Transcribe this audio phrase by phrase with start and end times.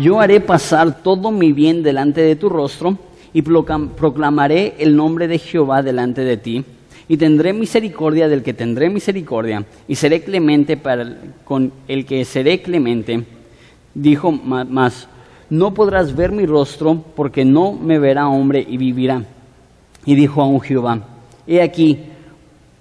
[0.00, 2.98] yo haré pasar todo mi bien delante de tu rostro
[3.34, 6.64] y proclamaré el nombre de Jehová delante de ti.
[7.08, 12.62] Y tendré misericordia del que tendré misericordia, y seré clemente para con el que seré
[12.62, 13.24] clemente.
[13.92, 15.08] Dijo más,
[15.50, 19.24] no podrás ver mi rostro, porque no me verá hombre y vivirá.
[20.06, 21.00] Y dijo aún Jehová,
[21.46, 21.98] he aquí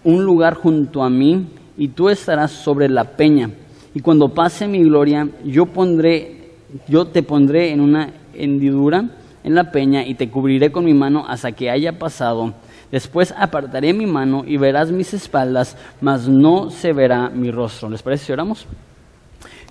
[0.04, 1.48] un lugar junto a mí,
[1.78, 3.50] y tú estarás sobre la peña.
[3.94, 6.41] Y cuando pase mi gloria, yo pondré
[6.88, 9.10] yo te pondré en una hendidura
[9.44, 12.54] en la peña y te cubriré con mi mano hasta que haya pasado.
[12.92, 17.90] Después apartaré mi mano y verás mis espaldas, mas no se verá mi rostro.
[17.90, 18.68] ¿Les parece si oramos?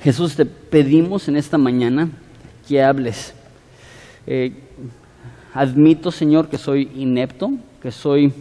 [0.02, 2.08] Jesús, te pedimos en esta mañana
[2.66, 3.34] que hables.
[4.26, 4.52] Eh,
[5.52, 8.32] admito, Señor, que soy inepto, que soy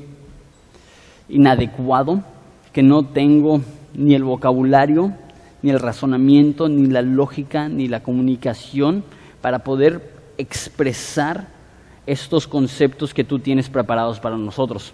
[1.28, 2.24] inadecuado,
[2.72, 3.62] que no tengo
[3.94, 5.14] ni el vocabulario
[5.62, 9.04] ni el razonamiento, ni la lógica, ni la comunicación
[9.42, 11.48] para poder expresar
[12.06, 14.94] estos conceptos que tú tienes preparados para nosotros.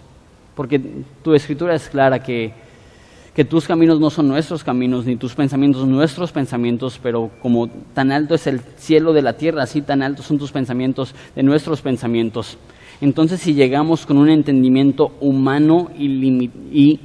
[0.54, 0.80] Porque
[1.22, 2.52] tu escritura es clara que,
[3.34, 8.10] que tus caminos no son nuestros caminos, ni tus pensamientos nuestros pensamientos, pero como tan
[8.10, 11.80] alto es el cielo de la tierra, así tan altos son tus pensamientos de nuestros
[11.80, 12.58] pensamientos.
[13.00, 17.00] Entonces si llegamos con un entendimiento humano y, y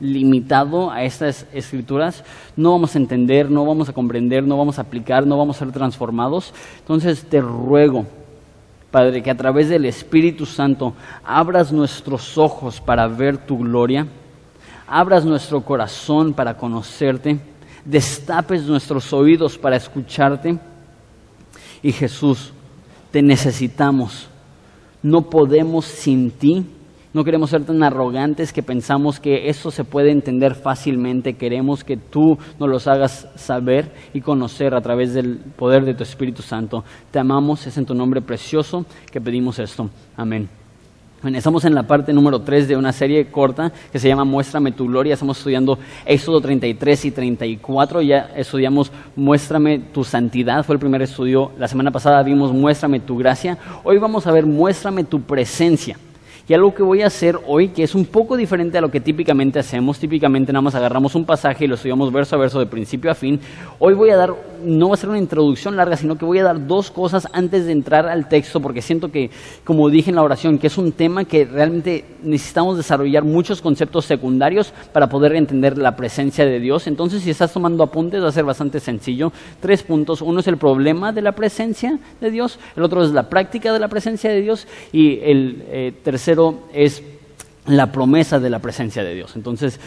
[0.00, 2.24] limitado a estas escrituras,
[2.56, 5.64] no vamos a entender, no vamos a comprender, no vamos a aplicar, no vamos a
[5.64, 6.52] ser transformados.
[6.78, 8.06] Entonces te ruego,
[8.90, 14.06] Padre, que a través del Espíritu Santo abras nuestros ojos para ver tu gloria,
[14.88, 17.38] abras nuestro corazón para conocerte,
[17.84, 20.58] destapes nuestros oídos para escucharte.
[21.82, 22.52] Y Jesús,
[23.10, 24.28] te necesitamos.
[25.02, 26.66] No podemos sin ti
[27.12, 31.34] no queremos ser tan arrogantes que pensamos que eso se puede entender fácilmente.
[31.34, 36.04] Queremos que tú nos los hagas saber y conocer a través del poder de tu
[36.04, 36.84] Espíritu Santo.
[37.10, 39.90] Te amamos, es en tu nombre precioso que pedimos esto.
[40.16, 40.48] Amén.
[41.34, 44.86] estamos en la parte número 3 de una serie corta que se llama Muéstrame tu
[44.86, 45.14] gloria.
[45.14, 48.02] Estamos estudiando Éxodo 33 y 34.
[48.02, 50.62] Ya estudiamos Muéstrame tu santidad.
[50.62, 51.50] Fue el primer estudio.
[51.58, 53.58] La semana pasada vimos Muéstrame tu gracia.
[53.82, 55.96] Hoy vamos a ver Muéstrame tu presencia.
[56.54, 59.60] Algo que voy a hacer hoy, que es un poco diferente a lo que típicamente
[59.60, 63.10] hacemos, típicamente nada más agarramos un pasaje y lo estudiamos verso a verso de principio
[63.10, 63.38] a fin,
[63.78, 64.34] hoy voy a dar,
[64.64, 67.66] no va a ser una introducción larga, sino que voy a dar dos cosas antes
[67.66, 69.30] de entrar al texto, porque siento que,
[69.64, 74.06] como dije en la oración, que es un tema que realmente necesitamos desarrollar muchos conceptos
[74.06, 76.86] secundarios para poder entender la presencia de Dios.
[76.88, 79.32] Entonces, si estás tomando apuntes, va a ser bastante sencillo.
[79.60, 80.20] Tres puntos.
[80.20, 83.78] Uno es el problema de la presencia de Dios, el otro es la práctica de
[83.78, 86.39] la presencia de Dios y el eh, tercero
[86.72, 87.02] es
[87.66, 89.36] la promesa de la presencia de Dios.
[89.36, 89.80] Entonces,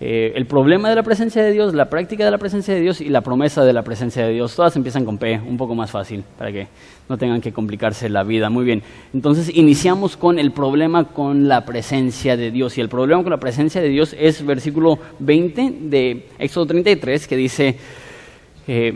[0.00, 3.00] eh, el problema de la presencia de Dios, la práctica de la presencia de Dios
[3.00, 5.90] y la promesa de la presencia de Dios, todas empiezan con P, un poco más
[5.90, 6.68] fácil, para que
[7.08, 8.48] no tengan que complicarse la vida.
[8.48, 8.82] Muy bien,
[9.12, 12.78] entonces iniciamos con el problema con la presencia de Dios.
[12.78, 17.36] Y el problema con la presencia de Dios es versículo 20 de Éxodo 33, que
[17.36, 17.76] dice,
[18.68, 18.94] eh,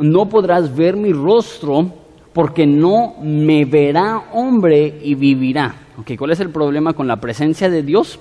[0.00, 1.92] no podrás ver mi rostro
[2.32, 5.76] porque no me verá hombre y vivirá.
[6.18, 8.18] ¿Cuál es el problema con la presencia de Dios?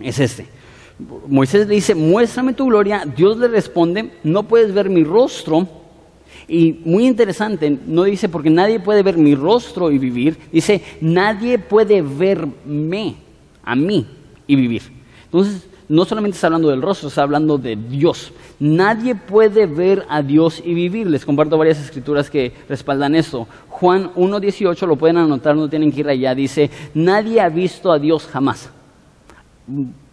[0.00, 0.46] Es este.
[1.28, 3.04] Moisés le dice, muéstrame tu gloria.
[3.04, 5.68] Dios le responde, no puedes ver mi rostro.
[6.48, 10.38] Y muy interesante, no dice porque nadie puede ver mi rostro y vivir.
[10.50, 13.16] Dice, nadie puede verme
[13.62, 14.06] a mí
[14.46, 14.82] y vivir.
[15.24, 18.32] Entonces, no solamente está hablando del rostro, está hablando de Dios.
[18.60, 21.06] Nadie puede ver a Dios y vivir.
[21.06, 23.46] Les comparto varias escrituras que respaldan esto.
[23.68, 27.98] Juan 1.18, lo pueden anotar, no tienen que ir allá, dice, nadie ha visto a
[27.98, 28.70] Dios jamás.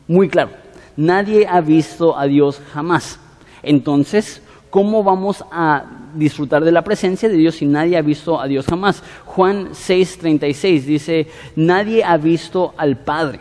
[0.07, 0.51] Muy claro,
[0.95, 3.19] nadie ha visto a Dios jamás.
[3.63, 5.83] Entonces, ¿cómo vamos a
[6.13, 9.01] disfrutar de la presencia de Dios si nadie ha visto a Dios jamás?
[9.25, 13.39] Juan 6.36 dice, nadie ha visto al Padre.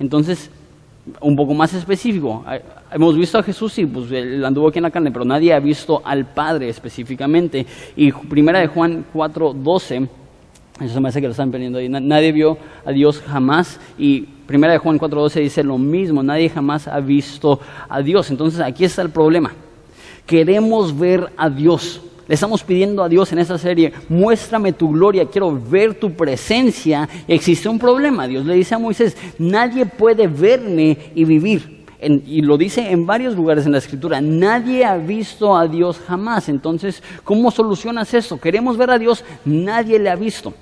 [0.00, 0.50] Entonces,
[1.20, 2.44] un poco más específico.
[2.92, 5.60] Hemos visto a Jesús y pues él anduvo aquí en la carne, pero nadie ha
[5.60, 7.66] visto al Padre específicamente.
[7.96, 10.08] Y primera de Juan 4:12,
[10.80, 11.88] eso se me hace que lo están perdiendo ahí.
[11.88, 16.88] Nadie vio a Dios jamás y primera de Juan 4:12 dice lo mismo, nadie jamás
[16.88, 18.30] ha visto a Dios.
[18.30, 19.52] Entonces, aquí está el problema.
[20.26, 25.24] Queremos ver a Dios, le estamos pidiendo a Dios en esta serie, muéstrame tu gloria,
[25.24, 27.08] quiero ver tu presencia.
[27.26, 28.28] Existe un problema.
[28.28, 31.78] Dios le dice a Moisés, nadie puede verme y vivir.
[32.00, 36.50] y lo dice en varios lugares en la escritura, nadie ha visto a Dios jamás.
[36.50, 38.38] Entonces, ¿cómo solucionas eso?
[38.38, 40.52] Queremos ver a Dios, nadie le ha visto.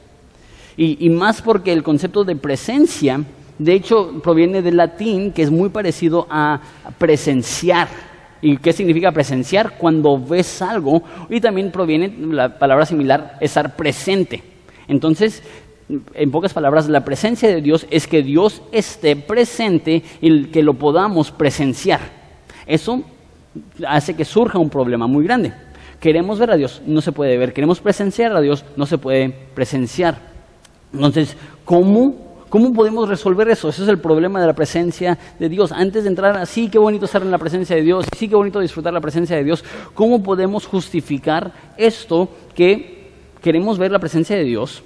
[0.77, 3.25] Y más porque el concepto de presencia,
[3.59, 6.61] de hecho, proviene del latín, que es muy parecido a
[6.99, 7.89] presenciar
[8.47, 9.77] ¿Y qué significa presenciar?
[9.77, 11.03] Cuando ves algo.
[11.29, 14.41] Y también proviene la palabra similar, estar presente.
[14.87, 15.43] Entonces,
[16.15, 20.75] en pocas palabras, la presencia de Dios es que Dios esté presente y que lo
[20.75, 21.99] podamos presenciar.
[22.69, 23.03] Eso
[23.85, 25.53] hace que surja un problema muy grande.
[25.99, 27.53] Queremos ver a Dios, no se puede ver.
[27.53, 30.21] Queremos presenciar a Dios, no se puede presenciar.
[30.93, 33.69] Entonces, ¿cómo ¿Cómo podemos resolver eso?
[33.69, 35.73] Ese es el problema de la presencia de Dios.
[35.73, 38.61] Antes de entrar así, qué bonito estar en la presencia de Dios, sí, qué bonito
[38.61, 39.65] disfrutar la presencia de Dios.
[39.95, 43.11] ¿Cómo podemos justificar esto que
[43.43, 44.85] queremos ver la presencia de Dios?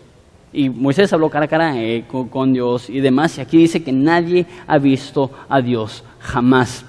[0.54, 3.92] Y Moisés habló cara a cara eh, con, Dios y demás, y aquí dice que
[3.92, 6.84] nadie ha visto a Dios jamás.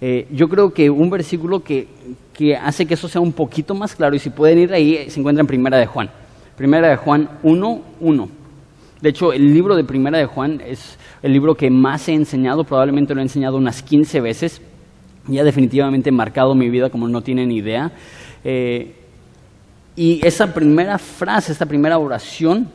[0.00, 1.86] Eh, yo creo que un versículo que,
[2.32, 5.20] que hace que eso sea un poquito más claro, y si pueden ir ahí, se
[5.20, 6.10] encuentra en Primera de Juan.
[6.56, 8.41] Primera de Juan 1, 1.
[9.02, 12.62] De hecho, el libro de Primera de Juan es el libro que más he enseñado,
[12.62, 14.62] probablemente lo he enseñado unas 15 veces,
[15.28, 17.90] y ha definitivamente marcado mi vida como no tienen idea.
[18.44, 18.94] Eh,
[19.96, 22.68] y esa primera frase, esta primera oración,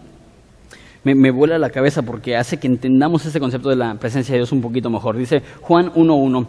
[1.06, 4.40] me, me, vuela la cabeza porque hace que entendamos ese concepto de la presencia de
[4.40, 5.16] Dios un poquito mejor.
[5.16, 6.46] Dice Juan 1.1,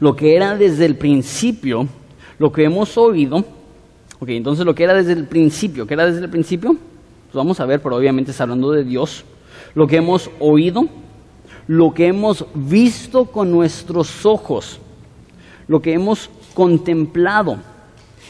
[0.00, 1.86] lo que era desde el principio,
[2.38, 3.44] lo que hemos oído,
[4.18, 6.76] ok, entonces lo que era desde el principio, ¿qué era desde el principio?
[7.32, 9.24] Vamos a ver, pero obviamente está hablando de Dios,
[9.74, 10.86] lo que hemos oído,
[11.66, 14.80] lo que hemos visto con nuestros ojos,
[15.68, 17.58] lo que hemos contemplado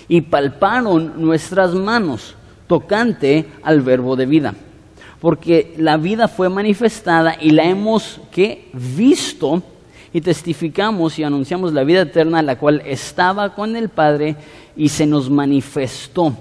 [0.08, 2.34] y palparon nuestras manos
[2.66, 4.54] tocante al verbo de vida.
[5.20, 8.20] Porque la vida fue manifestada y la hemos
[8.72, 9.62] visto
[10.12, 14.36] y testificamos y anunciamos la vida eterna, la cual estaba con el Padre
[14.76, 16.34] y se nos manifestó.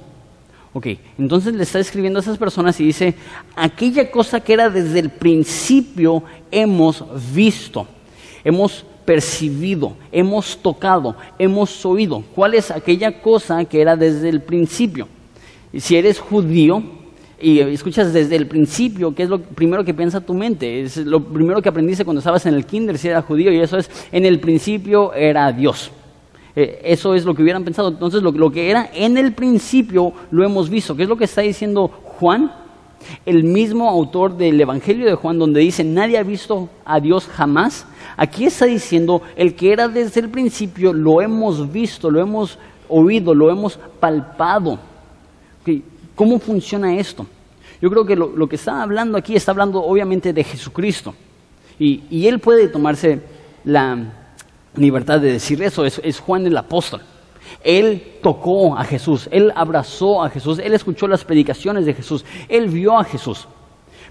[0.72, 0.88] Ok,
[1.18, 3.16] entonces le está escribiendo a esas personas y dice,
[3.56, 7.88] aquella cosa que era desde el principio hemos visto,
[8.44, 12.24] hemos percibido, hemos tocado, hemos oído.
[12.36, 15.08] ¿Cuál es aquella cosa que era desde el principio?
[15.76, 16.84] Si eres judío
[17.42, 20.82] y escuchas desde el principio, ¿qué es lo primero que piensa tu mente?
[20.82, 23.78] Es lo primero que aprendiste cuando estabas en el kinder si era judío y eso
[23.78, 25.92] es, en el principio era Dios.
[26.60, 27.88] Eh, eso es lo que hubieran pensado.
[27.88, 30.94] Entonces, lo, que era en el principio lo hemos visto.
[30.94, 32.52] ¿Qué es lo que está diciendo Juan?
[33.26, 37.86] El mismo autor del Evangelio de Juan, donde dice, nadie ha visto a Dios jamás.
[38.18, 42.60] Aquí está diciendo, el que era desde el principio, lo hemos visto, lo hemos
[42.90, 44.80] oído, lo hemos palpado.
[46.14, 47.26] ¿Cómo funciona esto?
[47.82, 51.16] Yo creo que lo, que está hablando aquí está hablando obviamente de Jesucristo.
[51.80, 53.22] y él puede tomarse
[53.64, 54.19] la,
[54.76, 57.02] libertad de decir eso, es, Juan el apóstol.
[57.64, 62.70] Él tocó a Jesús, él abrazó a Jesús, él escuchó las predicaciones de Jesús, él
[62.70, 63.48] vio a Jesús.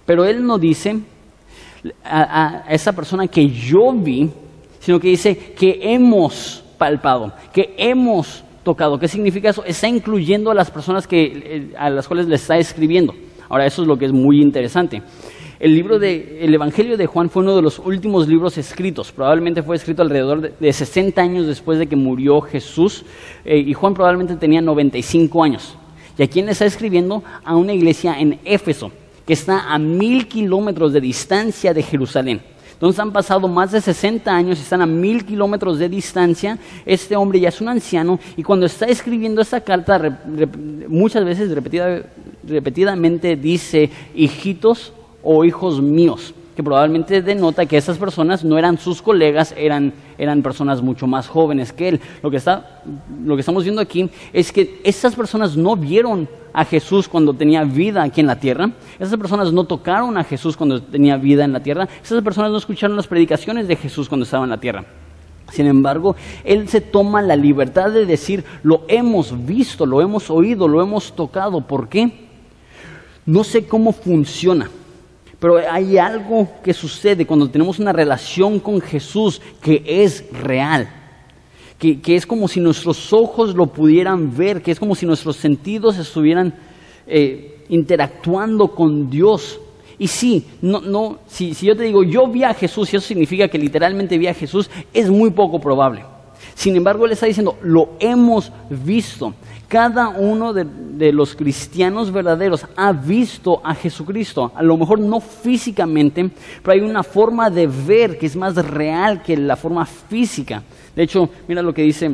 [0.05, 1.01] Pero él no dice
[2.05, 4.31] a, esa persona que yo vi,
[4.81, 8.99] sino que dice que hemos palpado, que hemos tocado.
[8.99, 9.65] ¿Qué significa eso?
[9.65, 13.15] Está incluyendo a las personas que, eh, a las cuales le está escribiendo.
[13.49, 15.03] Ahora, eso es lo que es muy interesante.
[15.61, 19.11] El libro de el Evangelio de Juan fue uno de los últimos libros escritos.
[19.11, 23.05] Probablemente fue escrito alrededor de, 60 años después de que murió Jesús.
[23.45, 25.75] Eh, y Juan probablemente tenía 95 años.
[26.17, 27.25] ¿Y a quién le está escribiendo?
[27.45, 28.93] A una iglesia en Éfeso,
[29.27, 32.41] que está a mil kilómetros de distancia de Jerusalén.
[32.75, 36.57] Entonces han pasado más de 60 años están a mil kilómetros de distancia.
[36.87, 40.23] Este hombre ya es un anciano y cuando está escribiendo esta carta,
[40.87, 41.51] muchas veces
[42.45, 49.01] repetidamente dice, hijitos, o hijos míos, que probablemente denota que esas personas no eran sus
[49.01, 52.01] colegas, eran, eran personas mucho más jóvenes que él.
[52.23, 52.83] Lo que, está,
[53.25, 57.63] lo que estamos viendo aquí es que esas personas no vieron a Jesús cuando tenía
[57.65, 61.53] vida aquí en la tierra, esas personas no tocaron a Jesús cuando tenía vida en
[61.53, 64.85] la tierra, esas personas no escucharon las predicaciones de Jesús cuando estaba en la tierra.
[65.53, 70.69] Sin embargo, Él se toma la libertad de decir, lo hemos visto, lo hemos oído,
[70.69, 71.61] lo hemos tocado.
[71.63, 72.29] ¿Por qué?
[73.25, 74.69] No sé cómo funciona.
[75.41, 80.89] Pero hay algo que sucede cuando tenemos una relación con Jesús que es real,
[81.79, 85.97] que, es como si nuestros ojos lo pudieran ver, que es como si nuestros sentidos
[85.97, 86.53] estuvieran
[87.07, 89.61] eh, interactuando con Dios.
[89.97, 93.07] Y sí, no, no, si, si yo te digo, yo vi a Jesús, y eso
[93.07, 96.03] significa que literalmente vi a Jesús, es muy poco probable.
[96.59, 99.33] Sin embargo, Él está diciendo, lo hemos visto.
[99.69, 104.51] Cada uno de, los cristianos verdaderos ha visto a Jesucristo.
[104.57, 106.29] A lo mejor no físicamente,
[106.61, 110.65] pero hay una forma de ver que es más real que la forma física.
[110.97, 112.11] De hecho, mira lo que dice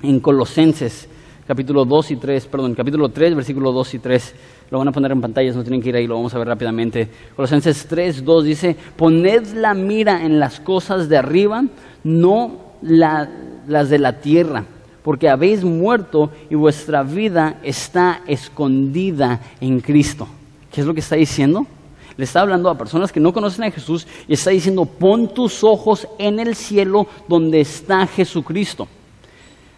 [0.00, 1.08] en Colosenses,
[1.44, 4.34] capítulo 2 y 3, perdón, capítulo 3, versículo 2 y 3.
[4.70, 6.46] Lo van a poner en pantallas, no tienen que ir ahí, lo vamos a ver
[6.46, 7.08] rápidamente.
[7.34, 11.64] Colosenses 3, 2 dice, poned la mira en las cosas de arriba,
[12.04, 13.28] no la
[13.66, 14.64] las de la tierra,
[15.02, 20.28] porque habéis muerto y vuestra vida está escondida en Cristo.
[20.72, 21.66] ¿Qué es lo que está diciendo?
[22.16, 25.64] Le está hablando a personas que no conocen a Jesús y está diciendo, pon tus
[25.64, 28.86] ojos en el cielo donde está Jesucristo.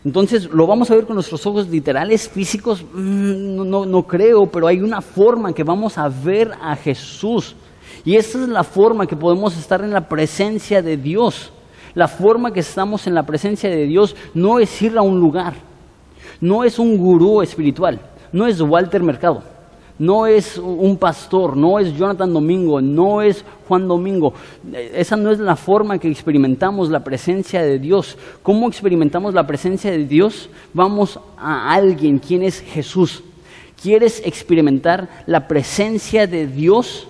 [0.05, 2.85] Entonces, ¿lo vamos a ver con nuestros ojos literales, físicos?
[2.93, 7.57] Mm, no, no, creo, pero hay una forma que vamos a ver a Jesús.
[8.05, 11.54] Y esa es la forma que podemos estar en la presencia de Dios.
[11.95, 15.55] La forma que estamos en la presencia de Dios no es ir a un lugar,
[16.41, 18.01] no es un gurú espiritual,
[18.33, 19.55] no es Walter Mercado
[19.99, 24.35] no es un pastor, no es Jonathan Domingo, no es Juan Domingo.
[24.73, 28.19] Esa no es la forma que experimentamos la presencia de Dios.
[28.43, 30.49] ¿Cómo experimentamos la presencia de Dios?
[30.73, 33.23] Vamos a alguien, quien es Jesús.
[33.81, 37.07] ¿Quieres experimentar la presencia de Dios?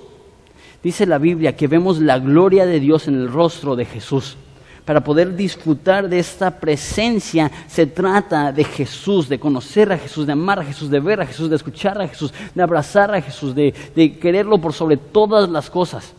[0.82, 4.36] Dice la Biblia que vemos la gloria de Dios en el rostro de Jesús
[4.84, 10.32] para poder disfrutar de esta presencia, se trata de Jesús, de conocer a Jesús, de
[10.32, 13.54] amar a Jesús, de ver a Jesús, de escuchar a Jesús, de abrazar a Jesús,
[13.54, 13.72] de,
[14.20, 16.12] quererlo por sobre todas las cosas.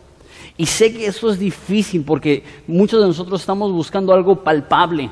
[0.56, 5.10] Y sé que eso es difícil porque muchos de nosotros estamos buscando algo palpable.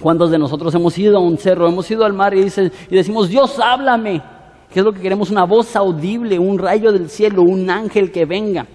[0.00, 3.28] ¿Cuántos de nosotros hemos ido a un cerro, hemos ido al mar y, y decimos,
[3.28, 4.20] Dios, háblame?
[4.72, 5.30] ¿Qué es lo que queremos?
[5.30, 8.66] Una voz audible, un rayo del cielo, un ángel que venga.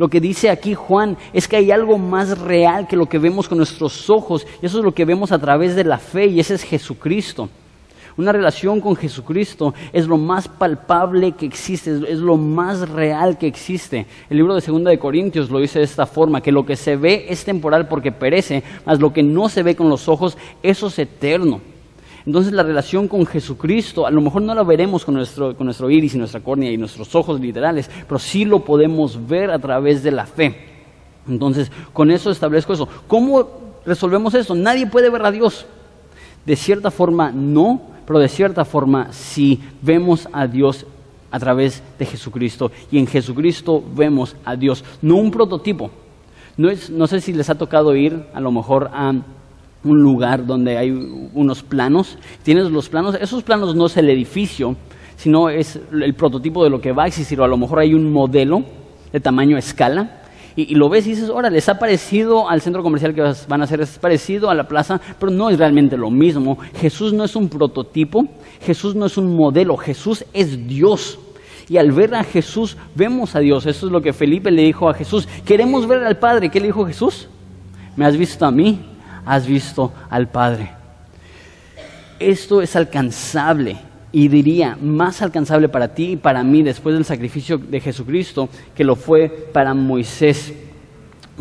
[0.00, 3.46] Lo que dice aquí Juan es que hay algo más real que lo que vemos
[3.50, 6.40] con nuestros ojos, y eso es lo que vemos a través de la fe, y
[6.40, 7.50] ese es Jesucristo.
[8.16, 13.46] Una relación con Jesucristo es lo más palpable que existe, es lo más real que
[13.46, 14.06] existe.
[14.30, 16.96] El libro de Segunda de Corintios lo dice de esta forma, que lo que se
[16.96, 20.86] ve es temporal porque perece, mas lo que no se ve con los ojos, eso
[20.86, 21.60] es eterno.
[22.26, 26.18] Entonces la relación con Jesucristo, a lo mejor no la veremos con nuestro, iris y
[26.18, 30.26] nuestra córnea y nuestros ojos literales, pero sí lo podemos ver a través de la
[30.26, 30.66] fe.
[31.28, 32.88] Entonces, con eso establezco eso.
[33.06, 33.48] ¿Cómo
[33.86, 34.54] resolvemos eso?
[34.54, 35.66] Nadie puede ver a Dios.
[36.44, 40.86] De cierta forma no, pero de cierta forma sí vemos a Dios
[41.30, 42.70] a través de Jesucristo.
[42.90, 45.90] Y en Jesucristo vemos a Dios, no un prototipo.
[46.56, 49.14] No, es, no sé si les ha tocado ir a lo mejor a
[49.84, 52.18] un lugar donde hay unos planos.
[52.42, 54.76] Tienes los planos, esos planos no es el edificio,
[55.16, 57.94] sino es el prototipo de lo que va a existir, o a lo mejor hay
[57.94, 58.62] un modelo
[59.12, 60.16] de tamaño escala.
[60.56, 63.64] Y, lo ves y dices, ahora les ha parecido al centro comercial que van a
[63.64, 66.58] hacer, es parecido a la plaza, pero no es realmente lo mismo.
[66.74, 68.24] Jesús no es un prototipo,
[68.60, 71.18] Jesús no es un modelo, Jesús es Dios.
[71.68, 73.64] Y al ver a Jesús, vemos a Dios.
[73.64, 75.28] Eso es lo que Felipe le dijo a Jesús.
[75.44, 76.50] Queremos ver al Padre.
[76.50, 77.28] ¿Qué le dijo Jesús?
[77.96, 78.89] ¿Me has visto a mí?
[79.30, 80.72] Has visto al Padre.
[82.18, 83.76] Esto es alcanzable
[84.10, 88.82] y diría más alcanzable para ti y para mí después del sacrificio de Jesucristo que
[88.82, 90.52] lo fue para Moisés.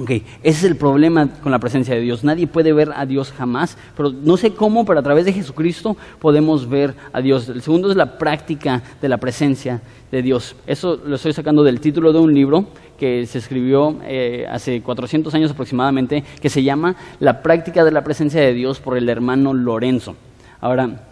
[0.01, 0.23] Okay.
[0.43, 2.23] Ese es el problema con la presencia de Dios.
[2.23, 5.97] Nadie puede ver a Dios jamás, pero no sé cómo, pero a través de Jesucristo
[6.19, 7.49] podemos ver a Dios.
[7.49, 10.55] El segundo es la práctica de la presencia de Dios.
[10.67, 15.33] Eso lo estoy sacando del título de un libro que se escribió eh, hace 400
[15.33, 19.53] años aproximadamente, que se llama La práctica de la presencia de Dios por el hermano
[19.53, 20.15] Lorenzo.
[20.61, 21.07] Ahora,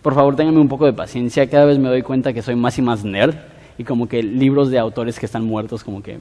[0.00, 2.78] por favor, ténganme un poco de paciencia, cada vez me doy cuenta que soy más
[2.78, 3.34] y más nerd
[3.76, 6.20] y como que libros de autores que están muertos como que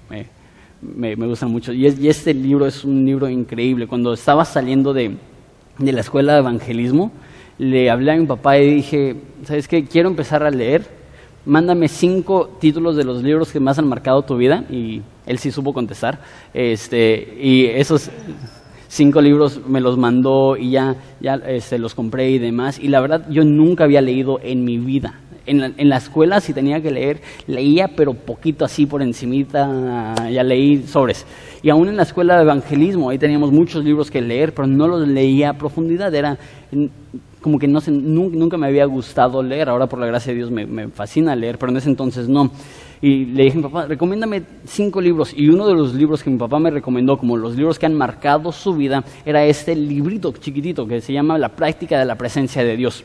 [0.96, 1.74] me, gustan mucho.
[1.74, 3.88] Y, este libro es un libro increíble.
[3.88, 5.16] Cuando estaba saliendo de,
[5.78, 7.12] de la escuela de evangelismo,
[7.58, 9.86] le hablé a mi papá y dije, ¿sabes qué?
[9.86, 11.04] Quiero empezar a leer
[11.46, 15.52] mándame cinco títulos de los libros que más han marcado tu vida y él sí
[15.52, 16.20] supo contestar.
[16.54, 18.10] Este, y esos
[18.88, 22.80] cinco libros me los mandó y ya, ya este, los compré y demás.
[22.80, 25.20] Y la verdad, yo nunca había leído en mi vida.
[25.46, 30.84] En la, escuela si tenía que leer, leía pero poquito así por encimita, ya leí
[30.84, 31.26] sobres.
[31.62, 34.88] Y aún en la escuela de evangelismo, ahí teníamos muchos libros que leer, pero no
[34.88, 36.14] los leía a profundidad.
[36.16, 36.38] Era,
[37.42, 40.50] como que no sé, nunca me había gustado leer, ahora por la gracia de Dios
[40.50, 42.52] me, fascina leer, pero en ese entonces no.
[43.02, 45.34] Y le dije a mi papá, recomiéndame cinco libros.
[45.36, 47.96] Y uno de los libros que mi papá me recomendó, como los libros que han
[47.96, 52.64] marcado su vida, era este librito chiquitito que se llama La práctica de la presencia
[52.64, 53.04] de Dios.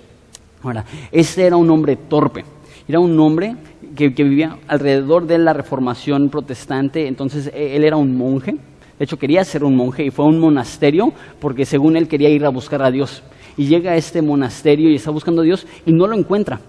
[0.62, 2.44] Ahora, este era un hombre torpe.
[2.88, 3.56] Era un hombre
[3.94, 8.56] que, que vivía alrededor de la reformación protestante, entonces e, él era un monje.
[8.98, 12.28] De hecho, quería ser un monje y fue a un monasterio porque según él quería
[12.30, 13.22] ir a buscar a Dios
[13.56, 16.60] y llega a este monasterio y está buscando a Dios y no lo encuentra.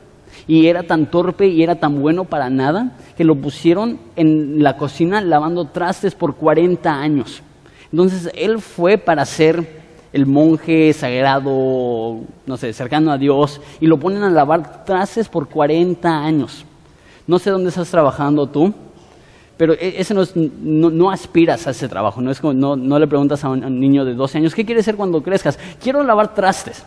[0.48, 4.76] Y era tan torpe y era tan bueno para nada que lo pusieron en la
[4.78, 7.44] cocina lavando trastes por 40 años.
[7.92, 9.79] Entonces él fue para ser
[10.12, 15.48] el monje sagrado, no sé, cercano a Dios, y lo ponen a lavar trastes por
[15.50, 16.66] 40 años.
[17.28, 18.74] No sé dónde estás trabajando tú,
[19.58, 22.98] pero e, ese no, es, no, aspiras a ese trabajo, no, es como, no, no
[22.98, 25.60] le preguntas a un, niño de 12 años, ¿qué quieres ser cuando crezcas?
[25.82, 26.86] Quiero lavar trastes.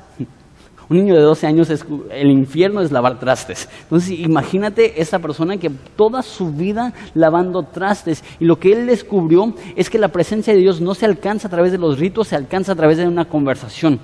[0.93, 3.67] Un niño de 12 años, es, el infierno es lavar trastes.
[3.85, 9.55] Entonces, imagínate esa persona que toda su vida lavando trastes y lo que él descubrió
[9.75, 12.37] es que la presencia de Dios no se alcanza a través de los ritos, se
[12.37, 14.01] alcanza a través de una conversación.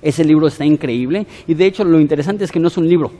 [0.00, 3.12] Ese libro está increíble y de hecho lo interesante es que no es un libro.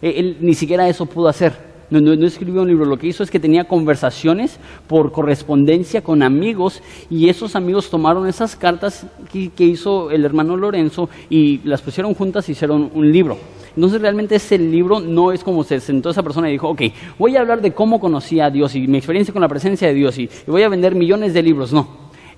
[0.00, 1.71] E, él ni siquiera eso pudo hacer.
[2.00, 6.82] No, escribió un libro, lo que hizo es que tenía conversaciones por correspondencia con amigos
[7.10, 12.48] y esos amigos tomaron esas cartas que, hizo el hermano Lorenzo y las pusieron juntas
[12.48, 13.36] y hicieron un libro.
[13.76, 16.80] Entonces realmente ese libro no es como se sentó esa persona y dijo, ok,
[17.18, 19.94] voy a hablar de cómo conocí a Dios y mi experiencia con la presencia de
[19.94, 21.74] Dios y voy a vender millones de libros.
[21.74, 21.88] No,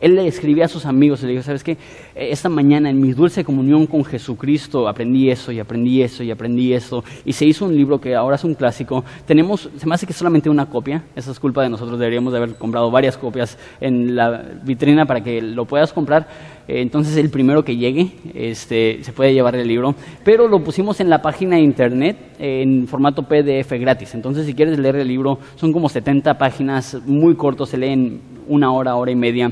[0.05, 1.79] él le escribía a sus amigos y le dijo, ¿sabes qué?
[2.15, 6.75] Esta mañana en mi dulce comunión con Jesucristo aprendí eso y aprendí eso y aprendí
[6.75, 7.03] eso.
[7.25, 9.03] Y se hizo un libro que ahora es un clásico.
[9.27, 11.05] Tenemos, se me hace que solamente una copia.
[11.17, 11.99] Esa es culpa de nosotros.
[11.99, 16.29] Deberíamos de haber comprado varias copias en la vitrina para que lo puedas comprar.
[16.69, 19.95] Eh, entonces el primero que llegue este, se puede llevar el libro.
[20.23, 24.15] Pero lo pusimos en la página de internet en formato PDF gratis.
[24.15, 28.71] Entonces si quieres leer el libro, son como 70 páginas, muy cortos, se leen una
[28.71, 29.51] hora, hora y media.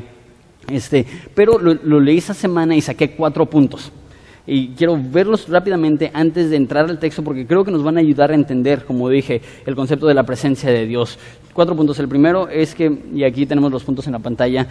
[0.71, 1.05] Este,
[1.35, 3.93] pero lo, leí esa semana y saqué cuatro puntos.
[4.45, 8.01] Y quiero verlos rápidamente antes de entrar al texto porque creo que nos van a
[8.01, 11.17] ayudar a entender, como dije, el concepto de la presencia de Dios.
[11.53, 11.99] Cuatro puntos.
[12.01, 14.67] El primero es que, y aquí tenemos los puntos en la pantalla,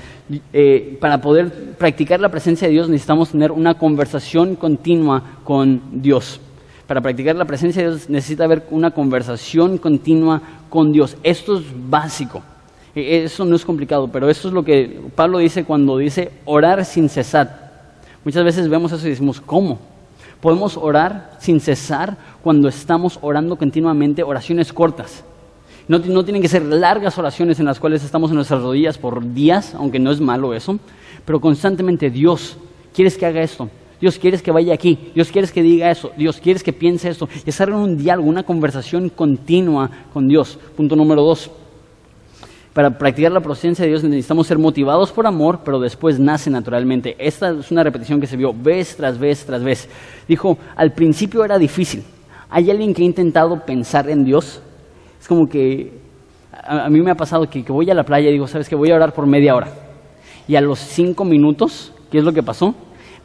[0.52, 6.42] eh, para poder practicar la presencia de Dios necesitamos tener una conversación continua con Dios.
[6.86, 11.16] Para practicar la presencia de Dios necesita haber una conversación continua con Dios.
[11.24, 12.44] Esto es básico.
[12.96, 16.84] E, eso no es complicado, pero eso es lo que Pablo dice cuando dice orar
[16.86, 17.72] sin cesar.
[18.24, 19.80] Muchas veces vemos eso y decimos, ¿cómo?
[20.42, 25.24] Podemos orar sin cesar cuando estamos orando continuamente oraciones cortas.
[25.88, 29.34] No, no, tienen que ser largas oraciones en las cuales estamos en nuestras rodillas por
[29.34, 30.80] días, aunque no es malo eso,
[31.26, 32.58] pero constantemente Dios,
[32.94, 33.70] ¿quieres que haga esto?
[34.00, 34.98] Dios, ¿quieres que vaya aquí?
[35.14, 36.12] Dios, ¿quieres que diga eso?
[36.18, 37.30] Dios, ¿quieres que piense esto?
[37.46, 40.58] Y estar en un diálogo, una conversación continua con Dios.
[40.76, 41.52] Punto número dos.
[42.74, 47.18] Para practicar la presencia de Dios necesitamos ser motivados por amor, pero después nace naturalmente.
[47.20, 49.90] Esta es una repetición que se vio vez tras vez tras vez.
[50.26, 52.04] Dijo, al principio era difícil.
[52.50, 54.62] ¿Hay alguien que ha intentado pensar en Dios?
[55.20, 56.00] Es como que
[56.54, 58.90] a, mí me ha pasado que, voy a la playa y digo, ¿sabes que Voy
[58.92, 59.68] a orar por media hora.
[60.48, 62.74] Y a los cinco minutos, ¿qué es lo que pasó?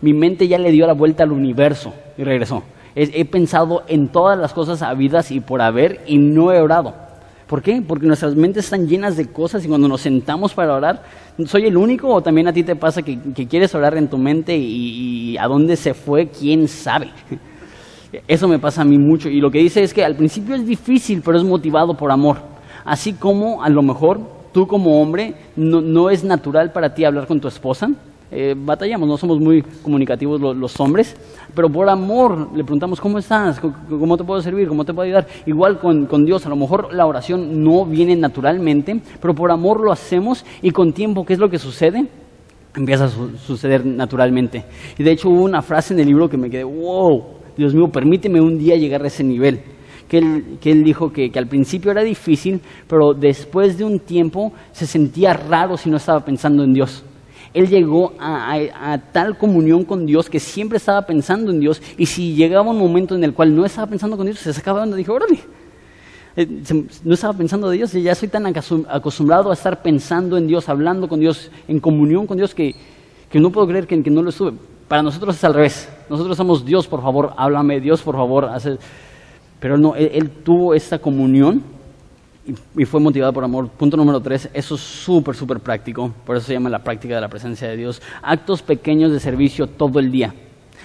[0.01, 2.65] Mi mente ya le dio la vuelta al universo y regresó.
[2.97, 7.06] he pensado en todas las cosas habidas y por haber y no he orado.
[7.47, 7.81] ¿Por qué?
[7.87, 11.03] Porque nuestras mentes están llenas de cosas y cuando nos sentamos para orar,
[11.45, 14.57] ¿soy el único o también a ti te pasa que, quieres orar en tu mente
[14.57, 17.11] y, y, a dónde se fue, quién sabe?
[18.27, 20.67] Eso me pasa a mí mucho y lo que dice es que al principio es
[20.67, 22.39] difícil, pero es motivado por amor.
[22.85, 24.21] Así como a lo mejor
[24.53, 27.91] tú como hombre no, no es natural para ti hablar con tu esposa,
[28.31, 31.15] eh, batallamos, no somos muy comunicativos los, hombres,
[31.55, 33.61] pero por amor le preguntamos, ¿cómo estás?
[33.61, 34.67] ¿Cómo te puedo servir?
[34.67, 35.27] ¿Cómo te puedo ayudar?
[35.47, 39.81] Igual con, con, Dios, a lo mejor la oración no viene naturalmente, pero por amor
[39.81, 42.09] lo hacemos y con tiempo, ¿qué es lo que sucede?
[42.75, 44.65] Empieza a suceder naturalmente.
[44.99, 47.23] Y de hecho hubo una frase en el libro que me quedé, wow,
[47.57, 49.61] Dios mío, permíteme un día llegar a ese nivel.
[50.09, 54.01] Que él, que él, dijo que, que, al principio era difícil, pero después de un
[54.01, 57.05] tiempo se sentía raro si no estaba pensando en Dios
[57.55, 62.35] él llegó a, tal comunión con Dios que siempre estaba pensando en Dios y si
[62.35, 65.15] llegaba un momento en el cual no estaba pensando con Dios, se sacaba y dijo,
[65.15, 65.41] órale,
[66.37, 66.47] eh,
[67.05, 71.09] no estaba pensando de Dios, ya soy tan acostumbrado a estar pensando en Dios, hablando
[71.09, 72.75] con Dios, en comunión con Dios, que,
[73.33, 74.53] no puedo creer que, que, no lo estuve.
[74.89, 75.89] Para nosotros es al revés.
[76.09, 78.47] Nosotros somos Dios, por favor, háblame, Dios, por favor.
[78.47, 78.79] Hace...
[79.61, 81.63] Pero no, él tuvo esta comunión
[82.77, 83.69] y, fue motivado por amor.
[83.69, 87.21] Punto número tres, eso es súper, súper práctico, por eso se llama la práctica de
[87.21, 88.01] la presencia de Dios.
[88.23, 90.35] Actos pequeños de servicio todo el día.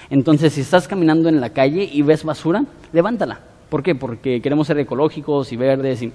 [0.10, 3.51] Entonces, si estás caminando en la calle y ves basura, levántala.
[3.72, 3.96] ¿Por qué?
[3.96, 6.12] Porque queremos ser ecológicos y verdes y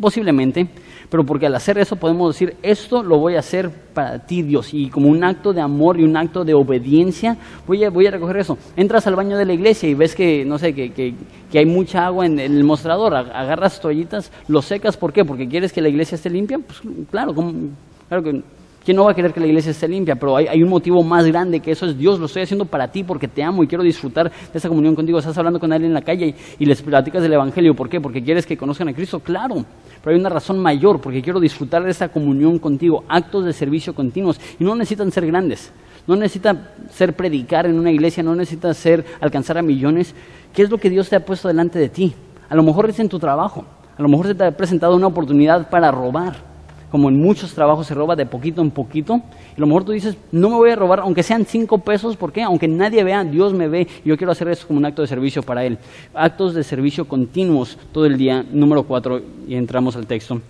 [0.00, 0.68] Posiblemente,
[1.10, 4.72] pero porque al hacer eso podemos decir, esto lo voy a hacer para ti, Dios,
[4.72, 7.36] y como un acto de amor y un acto de obediencia,
[7.66, 8.56] voy a, voy a recoger eso.
[8.76, 11.14] Entras al baño de la iglesia y ves que, no sé, que, que,
[11.50, 15.24] que hay mucha agua en, el mostrador, agarras toallitas, lo secas, ¿por qué?
[15.24, 18.42] Porque quieres que la iglesia esté limpia, pues claro, claro que
[18.82, 20.16] ¿Quién no va a querer que la iglesia esté limpia?
[20.16, 23.04] Pero hay, un motivo más grande que eso es Dios, lo estoy haciendo para ti
[23.04, 25.18] porque te amo y quiero disfrutar de esa comunión contigo.
[25.18, 27.74] Estás hablando con alguien en la calle y, les platicas del Evangelio.
[27.74, 28.00] ¿Por qué?
[28.00, 29.20] Porque quieres que conozcan a Cristo.
[29.20, 29.66] Claro,
[30.02, 33.04] pero hay una razón mayor porque quiero disfrutar de esa comunión contigo.
[33.06, 35.70] Actos de servicio continuos y no necesitan ser grandes.
[36.06, 40.14] No necesita ser predicar en una iglesia, no necesita ser alcanzar a millones.
[40.54, 42.14] ¿Qué es lo que Dios te ha puesto delante de ti?
[42.48, 43.66] A lo mejor es en tu trabajo,
[43.96, 46.49] a lo mejor se te ha presentado una oportunidad para robar
[46.90, 49.14] como en muchos trabajos se roba de poquito en poquito.
[49.14, 52.16] Y a lo mejor tú dices, no me voy a robar, aunque sean cinco pesos,
[52.16, 52.42] ¿por qué?
[52.42, 55.08] Aunque nadie vea, Dios me ve, y yo quiero hacer eso como un acto de
[55.08, 55.78] servicio para Él.
[56.14, 60.40] Actos de servicio continuos todo el día, número cuatro, y entramos al texto.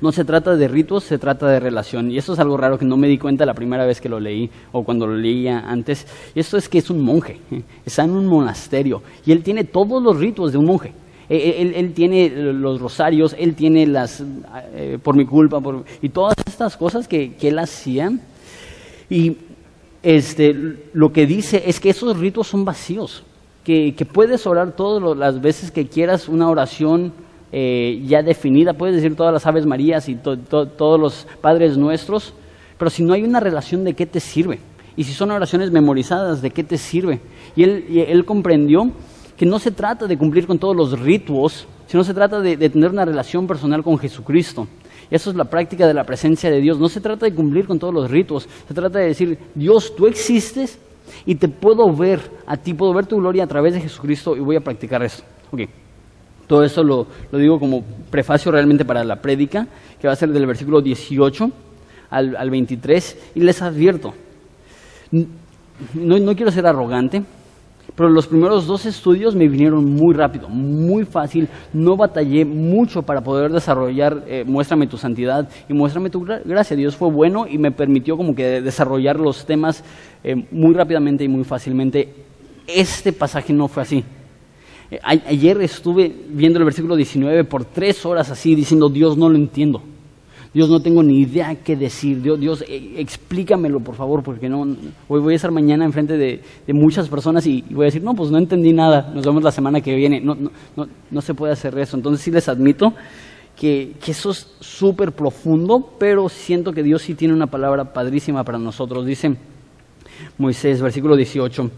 [0.00, 2.10] No se trata de ritos, se trata de relación.
[2.10, 4.20] Y esto es algo raro que no me di cuenta la primera vez que lo
[4.20, 6.06] leí o cuando lo leía antes.
[6.34, 7.40] Y esto es que es un monje,
[7.84, 10.92] está en un monasterio y él tiene todos los ritos de un monje.
[11.34, 14.22] Él, tiene los rosarios, él tiene las,
[14.74, 15.62] eh, por mi culpa,
[16.02, 18.12] y todas estas cosas que, él hacía.
[19.08, 19.38] Y
[20.02, 20.54] este,
[20.92, 23.24] lo que dice es que esos ritos son vacíos,
[23.64, 27.14] que, puedes orar todas las veces que quieras una oración
[27.50, 32.34] eh, ya definida, puedes decir todas las Aves Marías y todos los Padres Nuestros,
[32.76, 34.58] pero si no hay una relación, ¿de qué te sirve?
[34.96, 37.20] Y si son oraciones memorizadas, ¿de qué te sirve?
[37.56, 38.92] Y él, él comprendió
[39.42, 42.70] que no se trata de cumplir con todos los ritos, sino se trata de, de
[42.70, 44.68] tener una relación personal con Jesucristo.
[45.10, 46.78] Eso es la práctica de la presencia de Dios.
[46.78, 50.06] No se trata de cumplir con todos los ritos, se trata de decir, Dios, tú
[50.06, 50.78] existes
[51.26, 54.38] y te puedo ver a ti, puedo ver tu gloria a través de Jesucristo y
[54.38, 55.24] voy a practicar eso.
[55.50, 55.68] Okay.
[56.46, 59.66] Todo eso lo, digo como prefacio realmente para la prédica,
[60.00, 61.50] que va a ser del versículo 18
[62.10, 64.14] al, al 23, y les advierto,
[65.10, 67.24] no, no quiero ser arrogante,
[67.96, 73.20] pero los primeros dos estudios me vinieron muy rápido, muy fácil, no batallé mucho para
[73.20, 76.76] poder desarrollar, eh, muéstrame tu santidad y muéstrame tu gracia.
[76.76, 79.84] Dios fue bueno y me permitió como que desarrollar los temas
[80.24, 82.14] eh, muy rápidamente y muy fácilmente.
[82.66, 84.04] Este pasaje no fue así.
[84.90, 89.36] Eh, ayer estuve viendo el versículo 19 por tres horas así, diciendo, Dios no lo
[89.36, 89.82] entiendo.
[90.54, 92.20] Dios no tengo ni idea qué decir.
[92.20, 94.62] Dios, Dios eh, explícamelo, por favor, porque no,
[95.08, 98.14] hoy voy a estar mañana enfrente de, de muchas personas y, voy a decir, no,
[98.14, 100.20] pues no entendí nada, nos vemos la semana que viene.
[100.20, 101.96] No, no, no, no se puede hacer eso.
[101.96, 102.92] Entonces sí les admito
[103.58, 108.44] que, que eso es súper profundo, pero siento que Dios sí tiene una palabra padrísima
[108.44, 109.06] para nosotros.
[109.06, 109.34] Dice
[110.36, 111.70] Moisés, versículo 18.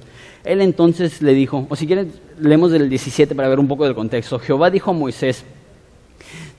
[0.45, 3.95] Él entonces le dijo, o si quieren, leemos del 17 para ver un poco del
[3.95, 4.39] contexto.
[4.39, 5.45] Jehová dijo a Moisés,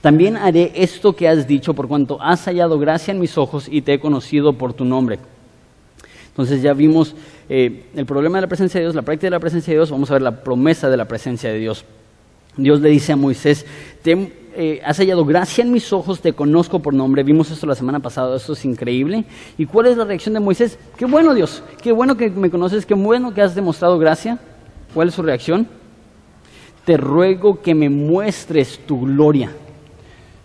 [0.05, 3.81] también haré esto que has dicho por cuanto has hallado gracia en mis ojos y
[3.81, 5.17] te he conocido por tu nombre.
[6.27, 7.15] Entonces ya vimos
[7.49, 9.89] eh, el problema de la presencia de Dios, la práctica de la presencia de Dios,
[9.89, 11.85] vamos a ver la promesa de la presencia de Dios.
[12.55, 13.65] Dios le dice a Moisés,
[14.05, 17.23] eh, has hallado gracia en mis ojos, te conozco por nombre.
[17.23, 19.25] Vimos esto la semana pasada, esto es increíble.
[19.57, 20.77] ¿Y cuál es la reacción de Moisés?
[20.97, 24.37] Qué bueno Dios, qué bueno que me conoces, qué bueno que has demostrado gracia.
[24.93, 25.67] ¿Cuál es su reacción?
[26.85, 29.49] Te ruego que me muestres tu gloria.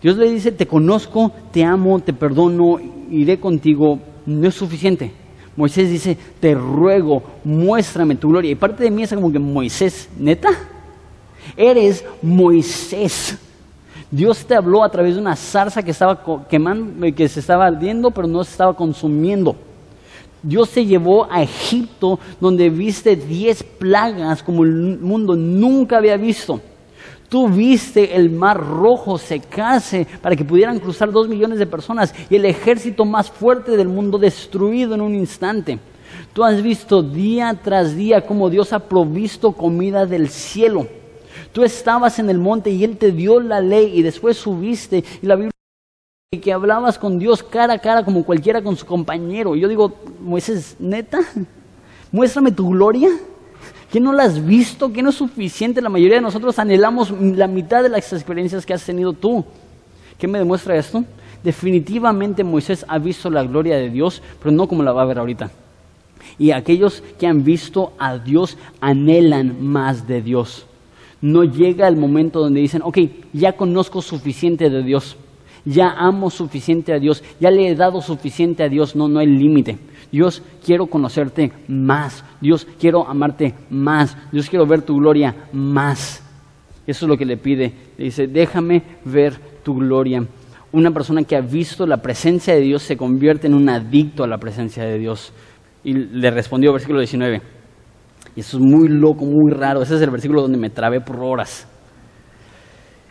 [0.01, 3.99] Dios le dice, te conozco, te amo, te perdono, iré contigo.
[4.25, 5.11] No es suficiente.
[5.55, 8.51] Moisés dice, te ruego, muéstrame tu gloria.
[8.51, 10.49] Y parte de mí es como que Moisés, neta,
[11.55, 13.37] eres Moisés.
[14.09, 18.11] Dios te habló a través de una zarza que estaba quemando, que se estaba ardiendo,
[18.11, 19.55] pero no se estaba consumiendo.
[20.43, 26.59] Dios te llevó a Egipto, donde viste diez plagas como el mundo nunca había visto.
[27.29, 32.35] Tú viste el mar rojo secarse para que pudieran cruzar dos millones de personas y
[32.35, 35.79] el ejército más fuerte del mundo destruido en un instante.
[36.33, 40.87] Tú has visto día tras día cómo Dios ha provisto comida del cielo
[41.51, 45.25] Tú estabas en el monte y Él te dio la ley y después subiste y
[45.25, 45.51] la Biblia
[46.31, 49.55] y que hablabas con Dios cara a cara como cualquiera con su compañero.
[49.55, 51.19] Y yo digo, Moisés, neta,
[52.11, 53.09] muéstrame tu gloria.
[53.91, 54.93] ¿Que no la has visto?
[54.93, 55.81] ¿Que no es suficiente?
[55.81, 59.43] La mayoría de nosotros anhelamos la mitad de las experiencias que has tenido tú.
[60.17, 61.03] ¿Qué me demuestra esto?
[61.43, 65.19] Definitivamente Moisés ha visto la gloria de Dios, pero no como la va a ver
[65.19, 65.51] ahorita.
[66.37, 70.65] Y aquellos que han visto a Dios anhelan más de Dios
[71.21, 72.97] no llega el momento donde dicen, ok,
[73.31, 75.15] ya conozco suficiente de Dios,
[75.63, 79.27] ya amo suficiente a Dios, ya le he dado suficiente a Dios, no, no hay
[79.27, 79.77] límite.
[80.11, 86.21] Dios, quiero conocerte más, Dios, quiero amarte más, Dios, quiero ver tu gloria más.
[86.85, 87.73] Eso es lo que le pide.
[87.97, 90.25] Le dice, déjame ver tu gloria.
[90.73, 94.27] Una persona que ha visto la presencia de Dios se convierte en un adicto a
[94.27, 95.31] la presencia de Dios.
[95.83, 97.41] Y le respondió, versículo 19.
[98.35, 99.81] Y eso es muy loco, muy raro.
[99.81, 101.67] Ese es el versículo donde me trabé por horas.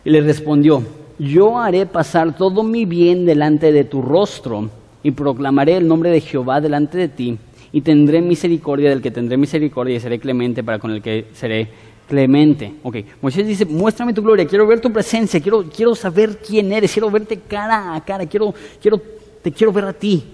[0.04, 0.82] Y le respondió,
[1.18, 4.70] yo haré pasar todo mi bien delante de tu rostro
[5.02, 7.38] y proclamaré el nombre de Jehová delante de ti
[7.72, 11.68] y tendré misericordia del que tendré misericordia y seré clemente para con el que seré
[12.08, 12.74] clemente.
[12.82, 16.92] Ok, Moisés dice, muéstrame tu gloria, quiero ver tu presencia, quiero, quiero saber quién eres,
[16.92, 19.00] quiero verte cara a cara, quiero, quiero,
[19.42, 20.24] te quiero ver a ti.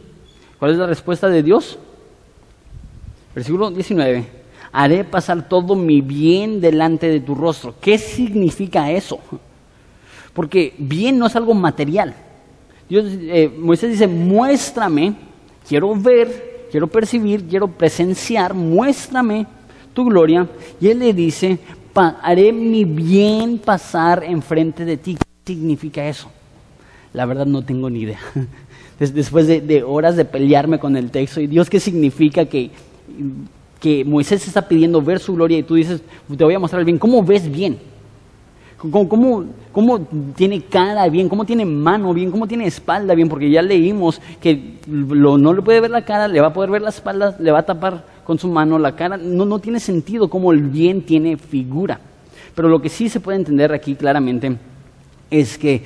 [0.58, 1.78] ¿Cuál es la respuesta de Dios?
[3.34, 7.74] Versículo 19 haré pasar todo mi bien delante de tu rostro.
[7.80, 9.18] ¿Qué significa eso?
[10.34, 12.14] Porque bien no es algo material.
[12.88, 15.14] Dios, eh, Moisés dice, muéstrame,
[15.68, 19.46] quiero ver, quiero percibir, quiero presenciar, muéstrame
[19.92, 20.48] tu gloria.
[20.80, 21.58] Y él le dice,
[22.22, 25.16] haré mi bien pasar enfrente de ti.
[25.16, 26.30] ¿Qué significa eso?
[27.12, 28.20] La verdad no tengo ni idea.
[28.98, 32.70] Después de, horas de pelearme con el texto, y Dios, ¿qué significa que,
[33.80, 36.02] que Moisés está pidiendo ver su gloria y tú dices,
[36.34, 36.98] te voy a mostrar el bien?
[36.98, 37.78] ¿Cómo ves bien?
[38.78, 41.28] ¿Cómo, tiene cara bien?
[41.28, 42.30] ¿Cómo tiene mano bien?
[42.30, 43.28] ¿Cómo tiene espalda bien?
[43.28, 46.82] Porque ya leímos que no le puede ver la cara, le va a poder ver
[46.82, 49.16] la espalda, le va a tapar con su mano la cara.
[49.16, 52.00] No, no tiene sentido cómo el bien tiene figura.
[52.54, 54.56] Pero lo que sí se puede entender aquí claramente
[55.30, 55.82] es que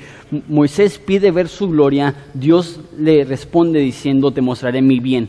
[0.49, 5.29] Moisés pide ver su gloria, Dios le responde diciendo, te mostraré mi bien.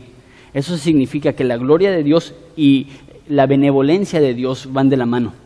[0.52, 2.88] Eso significa que la gloria de Dios y
[3.28, 5.41] la benevolencia de Dios van de la mano.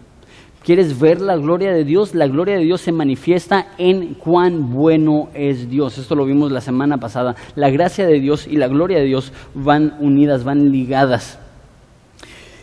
[0.67, 2.13] ¿Quieres ver la gloria de Dios?
[2.13, 5.97] La gloria de Dios se manifiesta en cuán bueno es Dios.
[5.97, 7.37] Esto lo vimos la semana pasada.
[7.55, 11.39] La gracia de Dios y la gloria de Dios van unidas, van ligadas.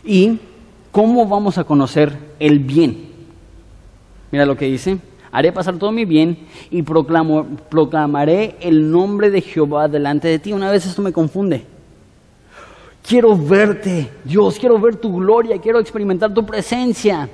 [0.03, 0.37] ¿Y
[0.91, 2.11] cómo vamos a conocer
[2.41, 3.07] el bien?
[4.33, 4.97] Mira lo que dice.
[5.31, 6.39] Haré pasar todo mi bien
[6.71, 10.51] y proclamaré el nombre de Jehová delante de ti.
[10.51, 11.65] Una vez esto me confunde.
[13.01, 17.29] Quiero verte, Dios, quiero ver tu gloria, quiero experimentar tu presencia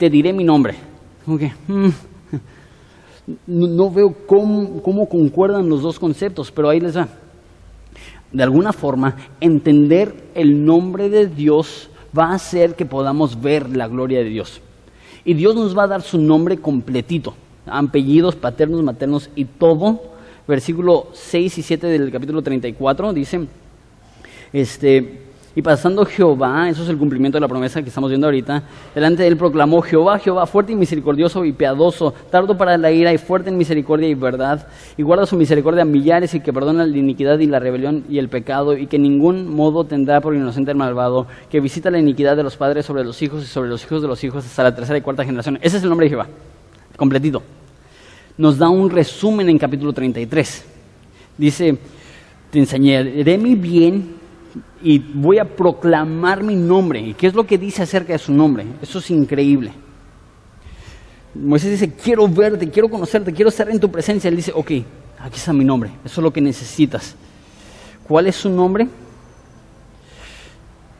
[0.00, 0.74] te diré mi nombre.
[1.26, 1.90] Mm,
[3.46, 7.06] no, veo cómo, cómo concuerdan los dos conceptos, pero ahí les va.
[8.32, 13.88] De alguna forma, entender el nombre de Dios va a hacer que podamos ver la
[13.88, 14.62] gloria de Dios.
[15.22, 17.34] Y Dios nos va a dar su nombre completito,
[17.66, 20.00] apellidos paternos, maternos y todo.
[20.48, 23.46] Versículo 6 y 7 del capítulo 34 dice,
[24.50, 25.29] este,
[25.60, 28.62] y pasando Jehová, eso es el cumplimiento de la promesa que estamos viendo ahorita,
[28.94, 33.12] delante de él proclamó Jehová, Jehová, fuerte y misericordioso y piadoso, tardo para la ira
[33.12, 36.86] y fuerte en misericordia y verdad, y guarda su misericordia a millares y que perdona
[36.86, 40.70] la iniquidad y la rebelión y el pecado, y que ningún modo tendrá por inocente
[40.70, 43.84] el malvado, que visita la iniquidad de los padres sobre los hijos y sobre los
[43.84, 45.58] hijos de los hijos hasta la tercera y cuarta generación.
[45.60, 46.26] Ese es el nombre de Jehová,
[46.96, 47.42] completito.
[48.38, 50.64] Nos da un resumen en capítulo 33.
[51.36, 51.76] Dice,
[52.50, 54.19] te enseñaré mi bien
[54.82, 57.00] y voy a proclamar mi nombre.
[57.00, 58.64] ¿Y qué es lo que dice acerca de su nombre?
[58.82, 59.72] Eso es increíble.
[61.34, 64.28] Moisés dice, quiero verte, quiero conocerte, quiero estar en tu presencia.
[64.28, 64.70] Él dice, ok,
[65.18, 67.14] aquí está mi nombre, eso es lo que necesitas.
[68.06, 68.88] ¿Cuál es su nombre?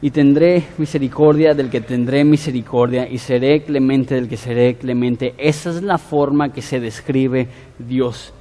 [0.01, 5.35] Y tendré misericordia del que tendré misericordia y seré clemente del que seré clemente.
[5.37, 8.33] Esa es la forma que se describe Dios.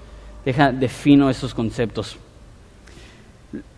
[0.44, 2.16] Deja, defino esos conceptos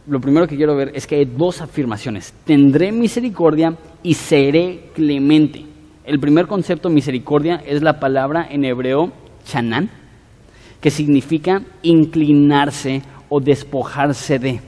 [0.07, 2.35] lo primero que quiero ver es que hay dos afirmaciones.
[2.45, 5.65] Tendré misericordia y seré clemente.
[6.05, 9.13] El primer concepto, misericordia, es la palabra en hebreo
[9.45, 9.91] chanán,
[10.81, 14.61] que significa inclinarse o despojarse de.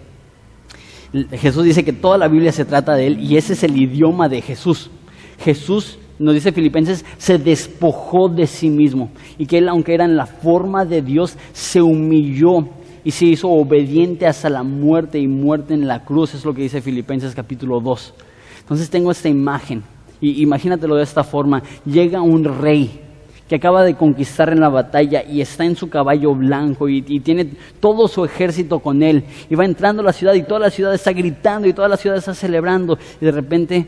[1.33, 4.29] Jesús dice que toda la Biblia se trata de él y ese es el idioma
[4.29, 4.91] de Jesús.
[5.39, 10.17] Jesús, nos dice Filipenses, se despojó de sí mismo y que él, aunque era en
[10.17, 12.69] la forma de Dios, se humilló
[13.05, 16.63] y se hizo obediente hasta la muerte y muerte en la cruz, es lo que
[16.63, 18.15] dice Filipenses capítulo 2.
[18.61, 19.83] Entonces tengo esta imagen,
[20.21, 23.01] y imagínatelo de esta forma, llega un rey
[23.49, 27.21] que acaba de conquistar en la batalla y está en su caballo blanco y, y,
[27.21, 30.71] tiene todo su ejército con él y va entrando a la ciudad y toda la
[30.71, 33.87] ciudad está gritando y toda la ciudad está celebrando y de repente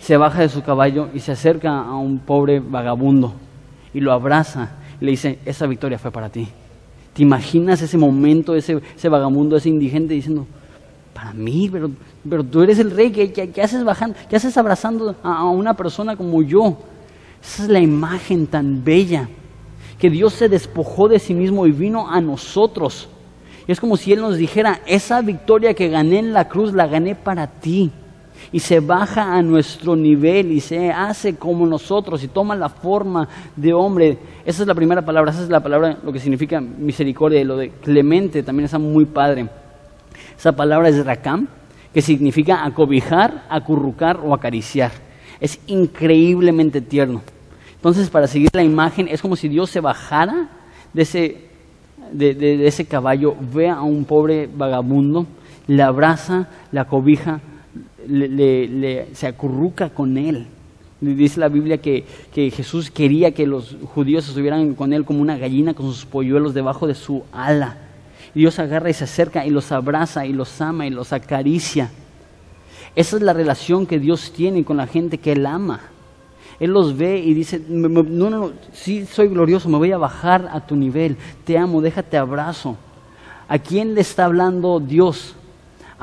[0.00, 3.34] se baja de su caballo y se acerca a un pobre vagabundo
[3.92, 6.46] y lo abraza y le dice, esa victoria fue para ti.
[7.14, 10.46] ¿Te imaginas ese momento, ese, ese vagabundo, ese indigente diciendo,
[11.14, 11.90] para mí, pero,
[12.28, 16.42] pero tú eres el rey, ¿qué, haces bajando, qué haces abrazando a, una persona como
[16.42, 16.76] yo?
[17.42, 19.28] Esa es la imagen tan bella,
[19.98, 23.08] que Dios se despojó de sí mismo y vino a nosotros.
[23.68, 26.88] Y es como si Él nos dijera, esa victoria que gané en la cruz la
[26.88, 27.92] gané para ti
[28.52, 33.28] y se baja a nuestro nivel y se hace como nosotros y toma la forma
[33.56, 34.18] de hombre.
[34.44, 37.56] Esa es la primera palabra, esa es la palabra, lo que significa misericordia y lo
[37.56, 39.48] de clemente también está muy padre.
[40.38, 41.48] Esa palabra es rakam,
[41.92, 44.92] que significa acobijar, acurrucar o acariciar.
[45.40, 47.22] Es increíblemente tierno.
[47.76, 50.48] Entonces, para seguir la imagen, es como si Dios se bajara
[50.92, 51.48] de ese,
[52.12, 55.26] de, ese caballo, ve a un pobre vagabundo,
[55.66, 56.48] le abraza,
[58.08, 60.46] le se acurruca con él.
[61.12, 65.74] Dice la Biblia que, Jesús quería que los judíos estuvieran con él como una gallina
[65.74, 67.76] con sus polluelos debajo de su ala.
[68.34, 71.90] Dios agarra y se acerca y los abraza y los ama y los acaricia.
[72.96, 75.80] Esa es la relación que Dios tiene con la gente que Él ama.
[76.60, 80.48] Él los ve y dice, no, no, no, sí soy glorioso, me voy a bajar
[80.52, 82.76] a tu nivel, te amo, déjate abrazo.
[83.48, 85.34] ¿A quién le está hablando Dios?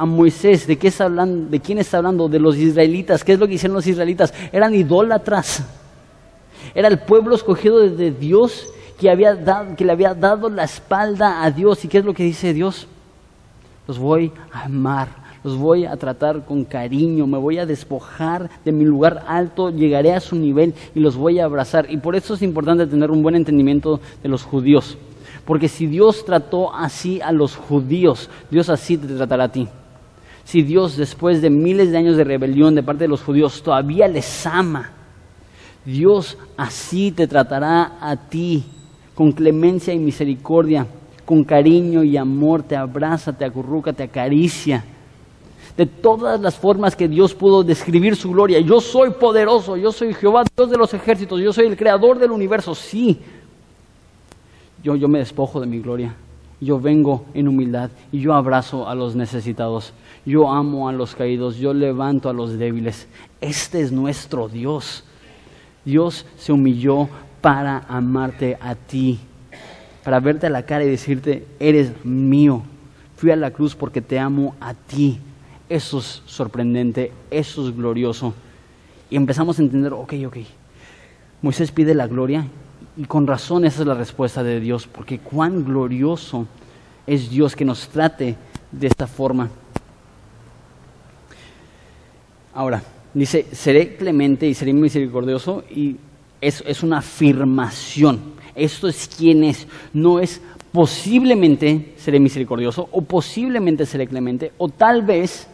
[0.02, 0.66] A Moisés.
[0.66, 2.28] ¿De, qué está hablando, ¿De quién está hablando?
[2.28, 3.24] De los israelitas.
[3.24, 4.34] ¿Qué es lo que hicieron los israelitas?
[4.52, 5.64] Eran idólatras.
[6.74, 8.66] Era el pueblo escogido de Dios
[9.00, 11.86] que, había dado, que le había dado la espalda a Dios.
[11.86, 12.88] ¿Y qué es lo que dice Dios?
[13.88, 15.10] Los voy a amar,
[15.44, 20.14] los voy a tratar con cariño, me voy a despojar de mi lugar alto, llegaré
[20.14, 21.92] a su nivel y los voy a abrazar.
[21.92, 24.98] Y por eso es importante tener un buen entendimiento de los judíos.
[25.46, 29.68] Porque si Dios trató así a los judíos, Dios así te tratará a ti.
[30.44, 34.08] Si Dios después de miles de años de rebelión de parte de los judíos todavía
[34.08, 34.92] les ama,
[35.86, 38.64] Dios así te tratará a ti,
[39.16, 40.88] con clemencia y misericordia,
[41.26, 44.84] con cariño y amor, te abraza, te acurruca, te acaricia.
[45.78, 48.60] De todas las formas que Dios pudo describir su gloria.
[48.60, 52.32] Yo soy poderoso, yo soy Jehová, Dios de los ejércitos, yo soy el creador del
[52.32, 52.76] universo.
[52.76, 53.20] Sí,
[54.84, 56.14] yo, yo me despojo de mi gloria.
[56.62, 59.94] Yo vengo en humildad y yo abrazo a los necesitados.
[60.28, 63.08] Yo amo a los caídos, yo levanto a los débiles.
[63.42, 65.04] Este es nuestro Dios.
[65.84, 67.10] Dios se humilló
[67.42, 69.20] para amarte a ti,
[70.04, 72.62] para verte a la cara y decirte, eres mío.
[73.18, 75.20] Fui a la cruz porque te amo a ti.
[75.68, 78.36] Eso es sorprendente, eso es glorioso.
[79.10, 80.38] Y empezamos a entender, ok, ok.
[81.42, 82.46] Moisés pide la gloria
[82.98, 86.48] y con razón esa es la respuesta de Dios, porque cuán glorioso
[87.08, 88.36] es Dios que nos trate
[88.72, 89.50] de esta forma.
[92.54, 95.96] Ahora, dice, seré clemente y seré misericordioso y
[96.42, 98.20] es, es una afirmación.
[98.56, 105.02] Esto es quién es, no es posiblemente seré misericordioso o posiblemente seré clemente o tal
[105.02, 105.48] vez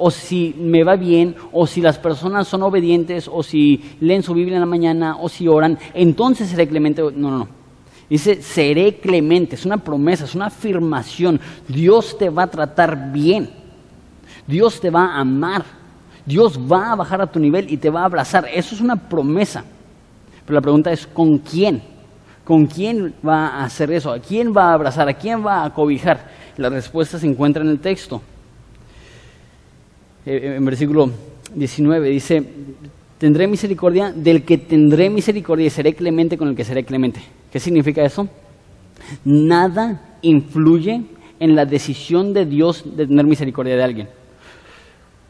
[0.00, 4.32] o si me va bien, o si las personas son obedientes, o si leen su
[4.32, 7.02] Biblia en la mañana, o si oran, entonces seré clemente.
[7.02, 7.48] No, no, no.
[8.08, 11.38] Dice, seré clemente, es una promesa, es una afirmación.
[11.68, 13.50] Dios te va a tratar bien.
[14.46, 15.64] Dios te va a amar.
[16.24, 18.46] Dios va a bajar a tu nivel y te va a abrazar.
[18.52, 19.64] Eso es una promesa.
[20.44, 21.82] Pero la pregunta es, ¿con quién?
[22.42, 24.10] ¿Con quién va a hacer eso?
[24.10, 25.08] ¿A quién va a abrazar?
[25.08, 26.30] ¿A quién va a cobijar?
[26.56, 28.22] La respuesta se encuentra en el texto.
[30.26, 31.10] Eh, en versículo
[31.54, 32.42] 19 dice,
[33.18, 37.20] tendré misericordia del que tendré misericordia y seré clemente con el que seré clemente.
[37.50, 38.28] ¿Qué significa eso?
[39.24, 41.02] Nada influye
[41.38, 44.08] en la decisión de Dios de tener misericordia de alguien.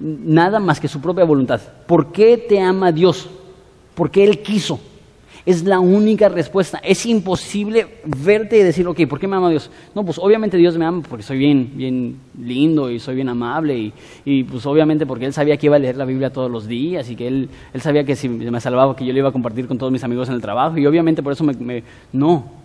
[0.01, 1.61] Nada más que su propia voluntad.
[1.87, 3.29] ¿Por qué te ama Dios?
[3.95, 4.81] Porque Él quiso.
[5.47, 6.79] Es la única respuesta.
[6.83, 9.71] Es imposible verte y decir, ok, ¿por qué me ama Dios?
[9.95, 13.77] No, pues obviamente Dios me ama porque soy bien, bien lindo y soy bien amable
[13.77, 13.93] y,
[14.25, 17.11] y pues obviamente porque Él sabía que iba a leer la Biblia todos los días
[17.11, 19.67] y que Él, él sabía que si me salvaba que yo le iba a compartir
[19.67, 21.83] con todos mis amigos en el trabajo y obviamente por eso me...
[22.13, 22.61] no,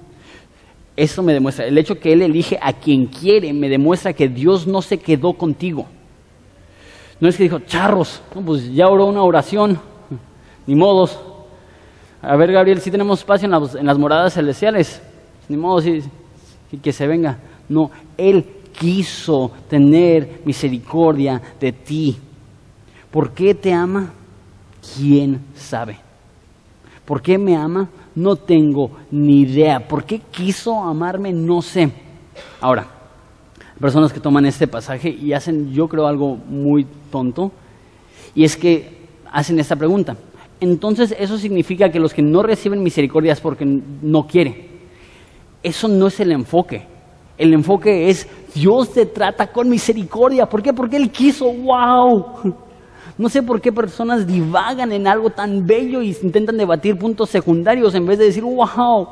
[0.96, 4.66] eso me demuestra, el hecho que Él elige a quien quiere me demuestra que Dios
[4.66, 5.88] no se quedó contigo.
[7.20, 9.80] No es que dijo, charros, no, pues ya oró una oración,
[10.68, 11.18] ni modos,
[12.28, 15.00] a ver, Gabriel, si tenemos espacio en las, moradas celestiales.
[15.48, 16.02] Ni modo, si,
[16.82, 17.38] que se venga.
[17.70, 18.46] No, Él
[18.78, 22.18] quiso tener misericordia de ti.
[23.12, 24.12] ¿Por qué te ama?
[24.96, 25.98] ¿Quién sabe?
[27.06, 27.90] ¿Por qué me ama?
[28.16, 29.88] No tengo ni idea.
[29.88, 31.32] ¿Por qué quiso amarme?
[31.32, 31.92] No sé.
[32.60, 32.88] Ahora,
[33.80, 37.52] personas que toman este pasaje y hacen, yo creo, algo muy tonto,
[38.34, 40.18] y es que hacen esta pregunta
[40.60, 44.70] entonces eso significa que los que no reciben misericordia porque no quiere.
[45.62, 46.86] Eso no es el enfoque.
[47.38, 50.46] El enfoque es Dios te trata con misericordia.
[50.46, 50.74] ¿Por qué?
[50.74, 51.52] Porque Él quiso.
[51.52, 52.56] ¡Wow!
[53.18, 57.96] No sé por qué personas divagan en algo tan bello y intentan debatir puntos secundarios
[57.96, 59.08] en vez de decir, wow,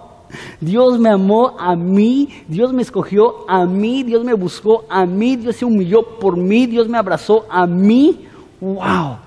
[0.60, 5.38] Dios me amó a mí, Dios me escogió a mí, Dios me buscó a mí,
[5.38, 8.26] Dios se humilló por mí, Dios me abrazó a mí.
[8.60, 9.23] ¡Wow!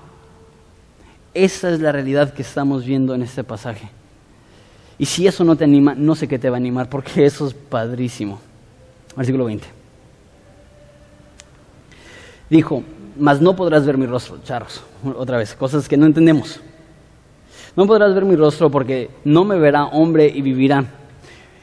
[1.36, 3.90] Esa es la realidad que estamos viendo en este pasaje.
[4.98, 7.46] Y si eso no te anima, no sé qué te va a animar, porque eso
[7.46, 8.40] es padrísimo.
[9.14, 9.66] Versículo 20.
[12.48, 12.82] Dijo,
[13.18, 14.82] mas no podrás ver mi rostro, charros.
[15.14, 16.58] Otra vez, cosas que no entendemos.
[17.76, 20.86] No podrás ver mi rostro porque no me verá hombre y vivirá.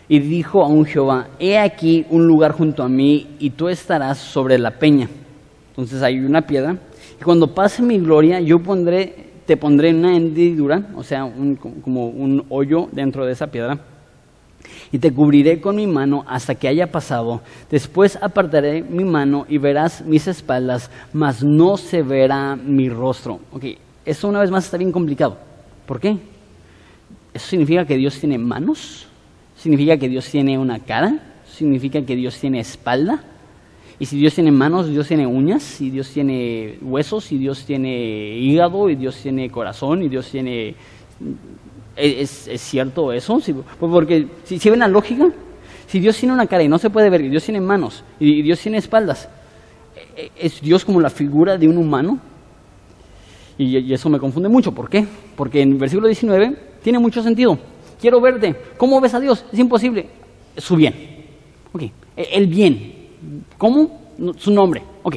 [0.07, 4.19] Y dijo a un Jehová, he aquí un lugar junto a mí y tú estarás
[4.19, 5.09] sobre la peña.
[5.69, 6.77] Entonces hay una piedra.
[7.19, 11.31] Y cuando pase mi gloria, yo pondré te pondré una hendidura, o sea,
[11.81, 13.79] como un hoyo dentro de esa piedra,
[14.91, 17.41] y te cubriré con mi mano hasta que haya pasado.
[17.69, 23.39] Después apartaré mi mano y verás mis espaldas, mas no se verá mi rostro.
[23.51, 23.65] Ok,
[24.05, 25.37] eso una vez más está bien complicado.
[25.85, 26.17] ¿Por qué?
[27.33, 29.07] ¿Eso significa que Dios tiene manos?
[29.57, 31.33] ¿Significa que Dios tiene una cara?
[31.53, 33.23] significa que Dios tiene espalda.
[33.99, 38.37] Y si Dios tiene manos, Dios tiene uñas, y Dios tiene huesos, y Dios tiene
[38.37, 40.75] hígado, y Dios tiene corazón, y Dios tiene...
[41.95, 43.39] ¿Es, cierto eso?
[43.79, 45.29] porque si, ven la lógica,
[45.85, 48.41] si Dios tiene una cara y no se puede ver, y Dios tiene manos, y
[48.41, 49.29] Dios tiene espaldas,
[50.15, 52.19] ¿e, ¿es Dios como la figura de un humano?
[53.57, 54.71] Y, eso me confunde mucho.
[54.71, 55.05] ¿Por qué?
[55.35, 57.57] Porque en versículo 19 tiene mucho sentido.
[58.01, 58.55] Quiero verte.
[58.77, 59.45] ¿Cómo ves a Dios?
[59.53, 60.07] Es imposible.
[60.57, 60.95] Su bien.
[61.71, 61.83] Ok.
[61.83, 61.91] E,
[62.33, 63.02] el bien.
[63.57, 63.99] ¿Cómo?
[64.37, 64.83] Su nombre.
[65.03, 65.15] Ok.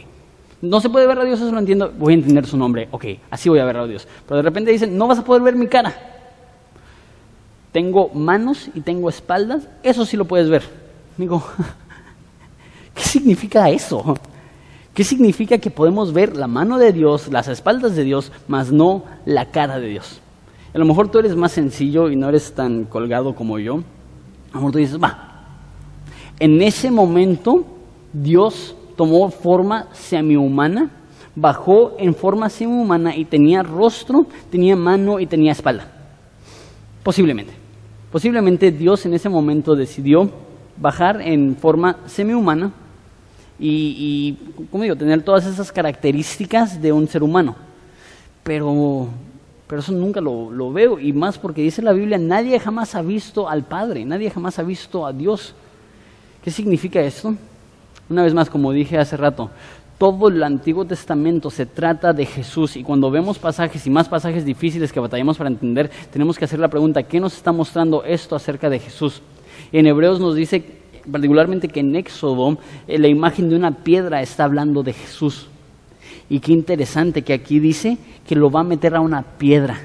[0.62, 1.92] No se puede ver a Dios, eso lo entiendo.
[1.98, 2.88] Voy a entender su nombre.
[2.90, 4.08] Ok, así voy a ver a Dios.
[4.26, 5.94] Pero de repente dicen, no vas a poder ver mi cara.
[7.72, 9.68] Tengo manos y tengo espaldas.
[9.82, 10.62] Eso sí lo puedes ver.
[11.18, 11.42] Digo,
[12.94, 14.16] ¿qué significa eso?
[14.94, 19.04] ¿Qué significa que podemos ver la mano de Dios, las espaldas de Dios, mas no
[19.26, 20.22] la cara de Dios?
[20.72, 23.74] A lo mejor tú eres más sencillo y no eres tan colgado como yo.
[23.74, 25.44] A lo mejor tú dices, va.
[26.38, 27.75] En ese momento
[28.22, 30.90] Dios tomó forma semi-humana,
[31.34, 35.86] bajó en forma semi-humana y tenía rostro, tenía mano y tenía espalda.
[37.02, 37.52] Posiblemente.
[38.10, 40.30] Posiblemente Dios en ese momento decidió
[40.78, 42.72] bajar en forma semi-humana
[43.58, 44.34] y,
[44.70, 47.54] ¿cómo digo?, tener todas esas características de un ser humano.
[48.42, 49.08] Pero,
[49.66, 53.02] pero eso nunca lo, lo veo, y más porque dice la Biblia, nadie jamás ha
[53.02, 55.54] visto al Padre, nadie jamás ha visto a Dios.
[56.42, 57.34] ¿Qué significa esto?
[58.08, 59.50] Una vez más, como dije hace rato,
[59.98, 64.44] todo el Antiguo Testamento se trata de Jesús y cuando vemos pasajes y más pasajes
[64.44, 68.36] difíciles que batallamos para entender, tenemos que hacer la pregunta, ¿qué nos está mostrando esto
[68.36, 69.22] acerca de Jesús?
[69.72, 70.64] En Hebreos nos dice
[71.10, 75.48] particularmente que en Éxodo eh, la imagen de una piedra está hablando de Jesús.
[76.28, 79.80] Y qué interesante que aquí dice que lo va a meter a una piedra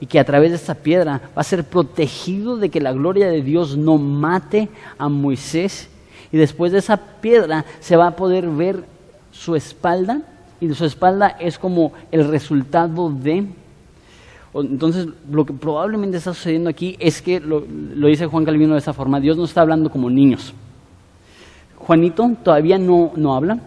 [0.00, 3.28] y que a través de esa piedra va a ser protegido de que la gloria
[3.28, 5.90] de Dios no mate a Moisés
[6.32, 8.84] y después de esa piedra se va a poder ver
[9.32, 10.22] su espalda
[10.60, 13.46] y su espalda es como el resultado de
[14.62, 18.92] entonces, lo que probablemente está sucediendo aquí es que, lo, dice Juan Calvino de esa
[18.92, 20.54] forma, Dios no está hablando como niños.
[21.76, 23.58] Juanito todavía no, no habla,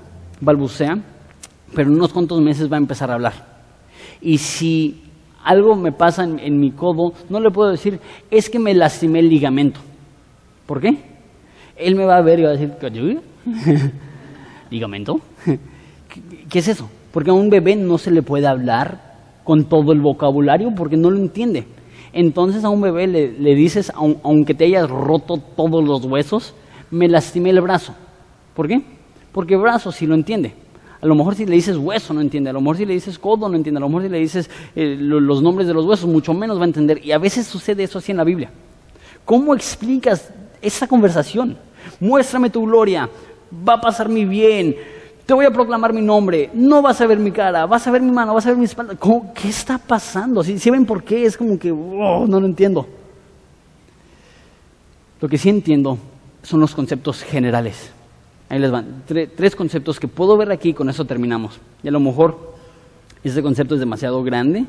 [0.41, 0.99] balbucea,
[1.75, 3.33] pero en unos cuantos meses va a empezar a hablar.
[4.19, 5.03] Y si
[5.43, 7.99] algo me pasa en, en, mi codo, no le puedo decir,
[8.31, 9.79] es que me lastimé el ligamento.
[10.65, 10.97] ¿Por qué?
[11.79, 12.73] Él me va a ver y va a decir,
[14.69, 15.19] ¿ligamento?
[16.49, 16.89] ¿Qué es eso?
[17.11, 19.09] Porque a un bebé no se le puede hablar
[19.43, 21.65] con todo el vocabulario porque no lo entiende.
[22.13, 26.53] Entonces a un bebé le, dices, aunque te hayas roto todos los huesos,
[26.91, 27.93] me lastimé el brazo.
[28.55, 28.81] ¿Por qué?
[29.31, 30.53] Porque brazo sí lo entiende.
[31.01, 33.17] A lo mejor si le dices hueso no entiende, a lo mejor si le dices
[33.17, 36.09] codo no entiende, a lo mejor si le dices eh, los nombres de los huesos
[36.09, 37.03] mucho menos va a entender.
[37.05, 38.51] Y a veces sucede eso así en la Biblia.
[39.23, 41.57] ¿Cómo explicas esa conversación?
[41.99, 43.09] Muéstrame tu gloria,
[43.67, 44.75] va a pasar mi bien,
[45.29, 48.01] te voy a proclamar mi nombre, no vas a ver mi cara, vas a ver
[48.01, 48.97] mi mano, vas a ver mi espalda.
[49.35, 50.43] ¿Qué está pasando?
[50.43, 52.87] Si, ven por qué, es como que oh, no lo entiendo.
[55.21, 55.99] Lo que sí entiendo
[56.41, 57.91] son los conceptos generales.
[58.49, 59.03] Ahí les van.
[59.05, 61.59] tres conceptos que puedo ver aquí y con eso terminamos.
[61.83, 62.55] Y a lo mejor
[63.23, 64.65] este concepto es demasiado grande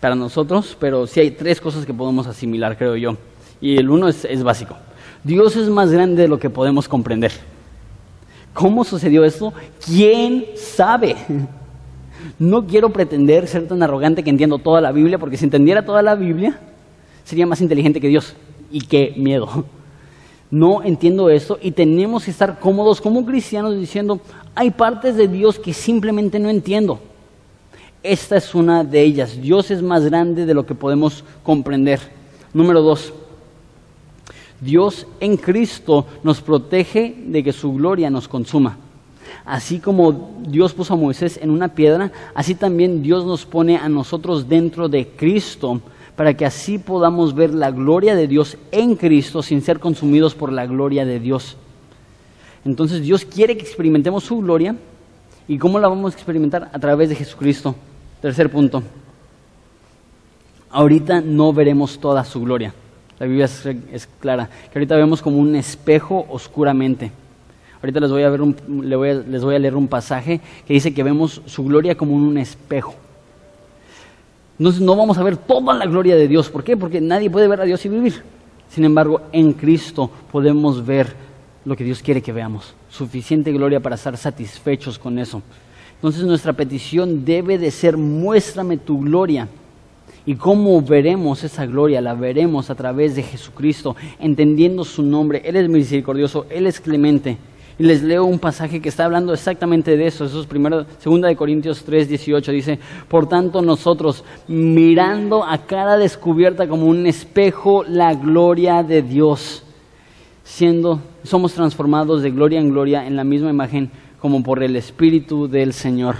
[0.00, 3.16] para nosotros, pero sí hay tres cosas que podemos asimilar, creo yo.
[3.60, 4.76] Y el uno es básico.
[5.24, 7.32] Dios es más grande de lo que podemos comprender.
[8.54, 9.52] ¿Cómo sucedió esto?
[9.84, 11.16] ¿Quién sabe?
[12.38, 16.02] No quiero pretender ser tan arrogante que entiendo toda la Biblia, porque si entendiera toda
[16.02, 16.58] la Biblia,
[17.24, 18.34] sería más inteligente que Dios.
[18.70, 19.64] Y qué miedo.
[20.50, 24.20] No entiendo esto y tenemos que estar cómodos como cristianos diciendo,
[24.54, 27.00] hay partes de Dios que simplemente no entiendo.
[28.02, 29.40] Esta es una de ellas.
[29.40, 32.00] Dios es más grande de lo que podemos comprender.
[32.54, 33.12] Número dos,
[34.60, 38.76] Dios en Cristo nos protege de que su gloria nos consuma.
[39.44, 43.88] Así como Dios puso a Moisés en una piedra, así también Dios nos pone a
[43.88, 45.80] nosotros dentro de Cristo
[46.16, 50.52] para que así podamos ver la gloria de Dios en Cristo sin ser consumidos por
[50.52, 51.56] la gloria de Dios.
[52.64, 54.74] Entonces Dios quiere que experimentemos su gloria
[55.46, 57.74] y cómo la vamos a experimentar a través de Jesucristo.
[58.20, 58.82] Tercer punto.
[60.70, 62.74] Ahorita no veremos toda su gloria.
[63.18, 67.10] La Biblia es, clara, que ahorita vemos como un espejo oscuramente.
[67.82, 71.42] Ahorita les voy, a ver les voy a leer un pasaje que dice que vemos
[71.46, 72.94] su gloria como un espejo.
[74.58, 76.48] Entonces no vamos a ver toda la gloria de Dios.
[76.48, 76.76] ¿Por qué?
[76.76, 78.22] Porque nadie puede ver a Dios y vivir.
[78.68, 81.14] Sin embargo, en Cristo podemos ver
[81.64, 82.74] lo que Dios quiere que veamos.
[82.90, 85.42] Suficiente gloria para estar satisfechos con eso.
[85.94, 89.48] Entonces nuestra petición debe de ser, muéstrame tu gloria.
[90.28, 92.02] ¿Y cómo veremos esa gloria?
[92.02, 95.40] La veremos a través de Jesucristo, entendiendo su nombre.
[95.42, 97.38] Él es misericordioso, Él es clemente.
[97.78, 100.26] Y les leo un pasaje que está hablando exactamente de eso.
[100.26, 102.52] Eso es primero, segunda de Corintios 3, 18.
[102.52, 109.62] Dice, por tanto nosotros, mirando a cara descubierta como un espejo la gloria de Dios,
[110.44, 115.48] siendo, somos transformados de gloria en gloria en la misma imagen como por el Espíritu
[115.48, 116.16] del Señor.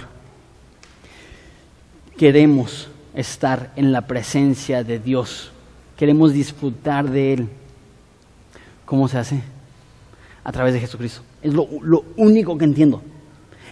[2.17, 5.51] Queremos estar en la presencia de Dios.
[5.97, 7.49] Queremos disfrutar de Él.
[8.85, 9.41] ¿Cómo se hace?
[10.43, 11.21] A través de Jesucristo.
[11.41, 11.67] Es lo,
[12.15, 13.01] único que entiendo.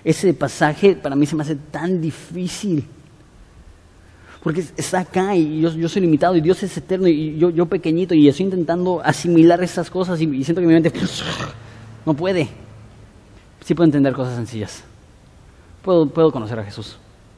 [0.03, 2.85] Ese pasaje para mí se me hace tan difícil.
[4.43, 8.13] Porque está acá y yo, soy limitado y Dios es eterno y yo, yo pequeñito
[8.13, 10.93] y estoy intentando asimilar esas cosas y, y siento que mi mente
[12.05, 12.47] no puede.
[13.65, 14.83] Sí puedo entender cosas sencillas.
[15.81, 16.97] Puedo, puedo conocer a Jesús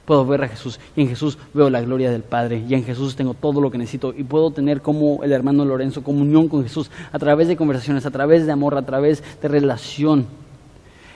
[0.09, 3.15] puedo ver a Jesús y en Jesús veo la gloria del Padre y en Jesús
[3.15, 6.89] tengo todo lo que necesito y puedo tener como el hermano Lorenzo comunión con Jesús
[7.11, 10.25] a través de conversaciones, a través de amor, a través de relación.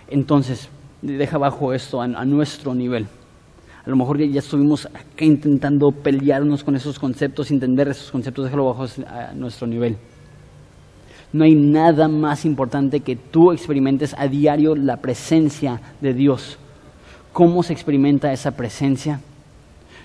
[0.08, 0.70] Entonces,
[1.02, 3.08] deja abajo esto a, nuestro nivel.
[3.84, 8.66] A lo mejor ya, estuvimos acá intentando pelearnos con esos conceptos, entender esos conceptos, déjalo
[8.66, 9.98] bajo a nuestro nivel.
[11.32, 16.60] No hay nada más importante que tú experimentes a diario la presencia de Dios
[17.34, 19.20] ¿Cómo se experimenta esa presencia?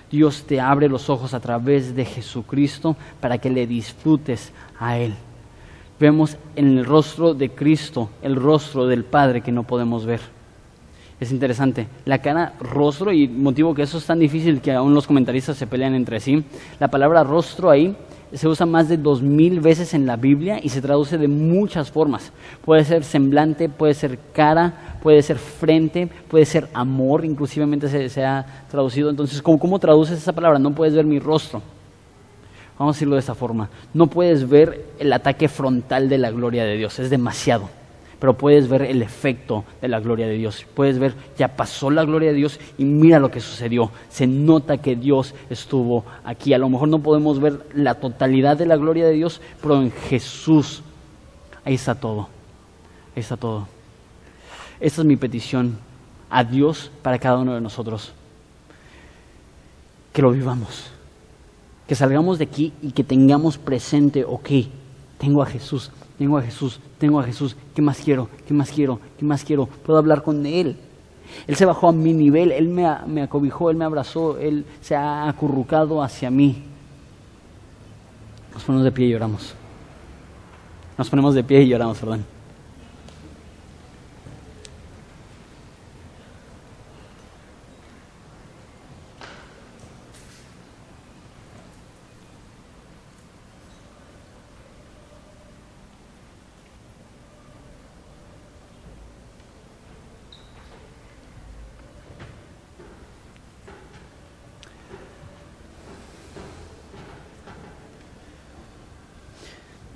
[0.09, 5.13] Dios te abre los ojos a través de Jesucristo para que le disfrutes a Él.
[5.99, 10.21] Vemos en el rostro de Cristo el rostro del Padre que no podemos ver.
[11.19, 15.05] Es interesante, la cara rostro, y motivo que eso es tan difícil que aún los
[15.05, 16.43] comentaristas se pelean entre sí,
[16.79, 17.95] la palabra rostro ahí
[18.33, 21.91] se usa más de dos mil veces en la Biblia y se traduce de muchas
[21.91, 22.31] formas.
[22.63, 28.65] Puede ser semblante, puede ser cara, puede ser frente, puede ser amor, inclusivamente se, ha
[28.69, 29.09] traducido.
[29.09, 30.59] Entonces, ¿cómo, ¿cómo traduces esa palabra?
[30.59, 31.61] No puedes ver mi rostro.
[32.77, 33.69] Vamos a decirlo de esa forma.
[33.93, 37.69] No puedes ver el ataque frontal de la gloria de Dios, es demasiado
[38.19, 40.65] pero puedes ver el efecto de la gloria de Dios.
[40.73, 43.91] Puedes ver, ya pasó la gloria de Dios y mira lo que sucedió.
[44.09, 46.53] Se nota que Dios estuvo aquí.
[46.53, 49.91] A lo mejor no podemos ver la totalidad de la gloria de Dios, pero en
[49.91, 50.83] Jesús,
[51.63, 52.27] ahí está todo.
[53.15, 53.67] Ahí está todo.
[54.79, 55.77] Esta es mi petición
[56.29, 58.13] a Dios para cada uno de nosotros.
[60.13, 60.85] Que lo vivamos.
[61.87, 64.49] Que salgamos de aquí y que tengamos presente, ok,
[65.17, 68.29] tengo a Jesús, tengo a Jesús, tengo a Jesús, ¿qué más quiero?
[68.47, 68.99] ¿Qué más quiero?
[69.17, 69.65] ¿Qué más quiero?
[69.65, 70.77] Puedo hablar con Él.
[71.47, 74.95] Él se bajó a mi nivel, Él me, me acobijó, Él me abrazó, Él se
[74.95, 76.63] ha acurrucado hacia mí.
[78.53, 79.53] Nos ponemos de pie y lloramos.
[80.97, 82.38] Nos ponemos de pie y lloramos, perdón.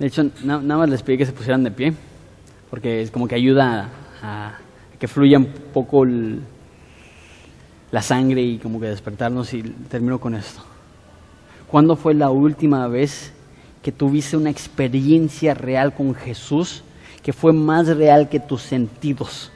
[0.04, 1.94] De hecho, nada más les pedí que se pusieran de pie,
[2.68, 3.88] porque es como que ayuda
[4.20, 4.58] a,
[4.98, 6.04] que fluya un poco
[7.90, 10.60] la sangre y como que despertarnos y termino con esto.
[11.70, 13.32] ¿Cuándo fue la última vez
[13.82, 16.84] que tuviste una experiencia real con Jesús
[17.22, 19.50] que fue más real que tus sentidos?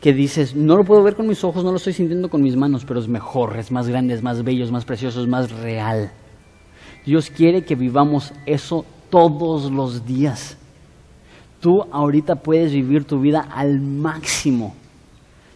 [0.00, 2.56] Que dices, no lo puedo ver con mis ojos, no lo estoy sintiendo con mis
[2.56, 5.52] manos, pero es mejor, es más grande, es más bello, es más precioso, es más
[5.52, 6.10] real.
[7.06, 10.56] Dios quiere que vivamos eso todos los días.
[11.60, 14.74] Tú ahorita puedes vivir tu vida al máximo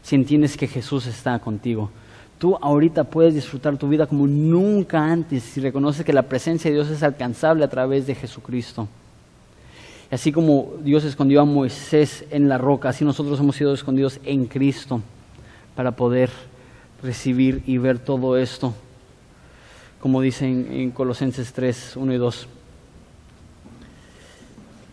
[0.02, 1.90] si entiendes que Jesús está contigo.
[2.38, 6.74] Tú ahorita puedes disfrutar tu vida como nunca antes si reconoces que la presencia de
[6.76, 8.86] Dios es alcanzable a través de Jesucristo.
[10.10, 14.44] Así como Dios escondió a Moisés en la roca, así nosotros hemos sido escondidos en
[14.44, 15.00] Cristo
[15.74, 16.30] para poder
[17.02, 18.74] recibir y ver todo esto,
[20.00, 22.48] como dice en, Colosenses 3, 1 y 2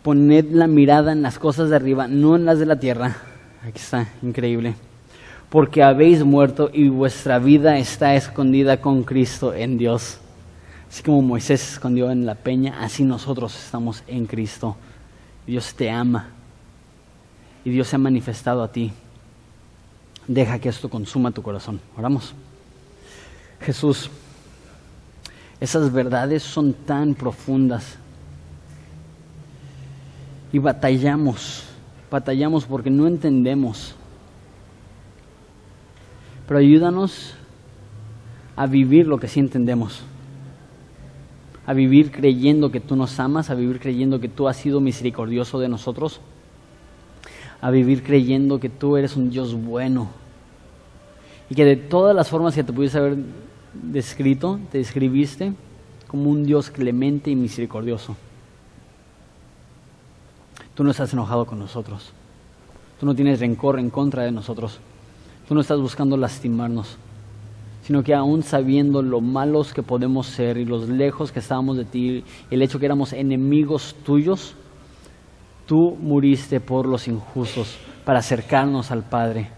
[0.02, 3.16] poned la mirada en las cosas de arriba, no en las de la tierra.
[3.62, 4.74] Aquí está, increíble.
[5.48, 10.18] Porque habéis muerto y vuestra vida está escondida con Cristo en Dios.
[10.88, 14.76] Así como Moisés se escondió en la peña, así nosotros estamos en Cristo.
[15.46, 16.28] Dios te ama
[17.64, 18.92] y Dios se ha manifestado a ti.
[20.26, 21.80] Deja que esto consuma tu corazón.
[21.96, 22.34] Oramos.
[23.60, 24.10] Jesús,
[25.60, 27.98] esas verdades son tan profundas
[30.52, 31.64] y batallamos,
[32.10, 33.94] batallamos porque no entendemos.
[36.46, 37.34] Pero ayúdanos
[38.54, 40.02] a vivir lo que sí entendemos.
[41.64, 45.60] a vivir creyendo que tú nos amas, a vivir creyendo que tú has sido misericordioso
[45.60, 46.20] de nosotros,
[47.60, 50.10] a vivir creyendo que tú eres un Dios bueno
[51.48, 53.18] y que de todas las formas que te pudiese haber
[53.72, 55.52] descrito, te describiste
[56.08, 58.16] como un Dios clemente y misericordioso.
[60.74, 62.12] Tú no estás enojado con nosotros.
[62.98, 64.78] Tú no tienes rencor en contra de nosotros.
[65.48, 66.98] Tú no estás buscando lastimarnos
[67.82, 71.84] sino que aún sabiendo lo malos que podemos ser y los lejos que estábamos de
[71.84, 74.54] ti, el hecho que éramos enemigos tuyos,
[75.66, 79.50] tú muriste por los injustos para acercarnos al Padre.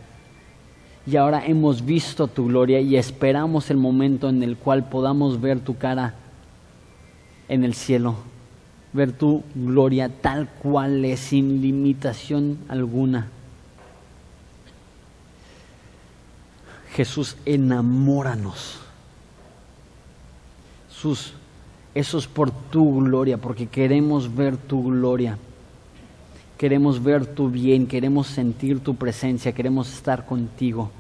[1.07, 5.61] Y ahora hemos visto tu gloria y esperamos el momento en el cual podamos ver
[5.61, 6.15] tu cara
[7.49, 8.17] en el cielo,
[8.95, 13.29] ver tu gloria tal cual es, sin limitación alguna.
[16.93, 18.79] Jesús, enamóranos.
[20.89, 21.35] Jesús,
[21.93, 25.37] eso es por tu gloria, porque queremos ver tu gloria.
[26.57, 30.91] Queremos ver tu bien, queremos sentir tu presencia, queremos estar contigo.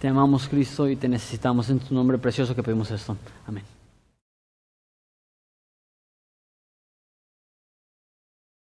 [0.00, 3.14] Te amamos Cristo y te necesitamos en tu nombre precioso que pedimos esto.
[3.46, 3.77] Amén.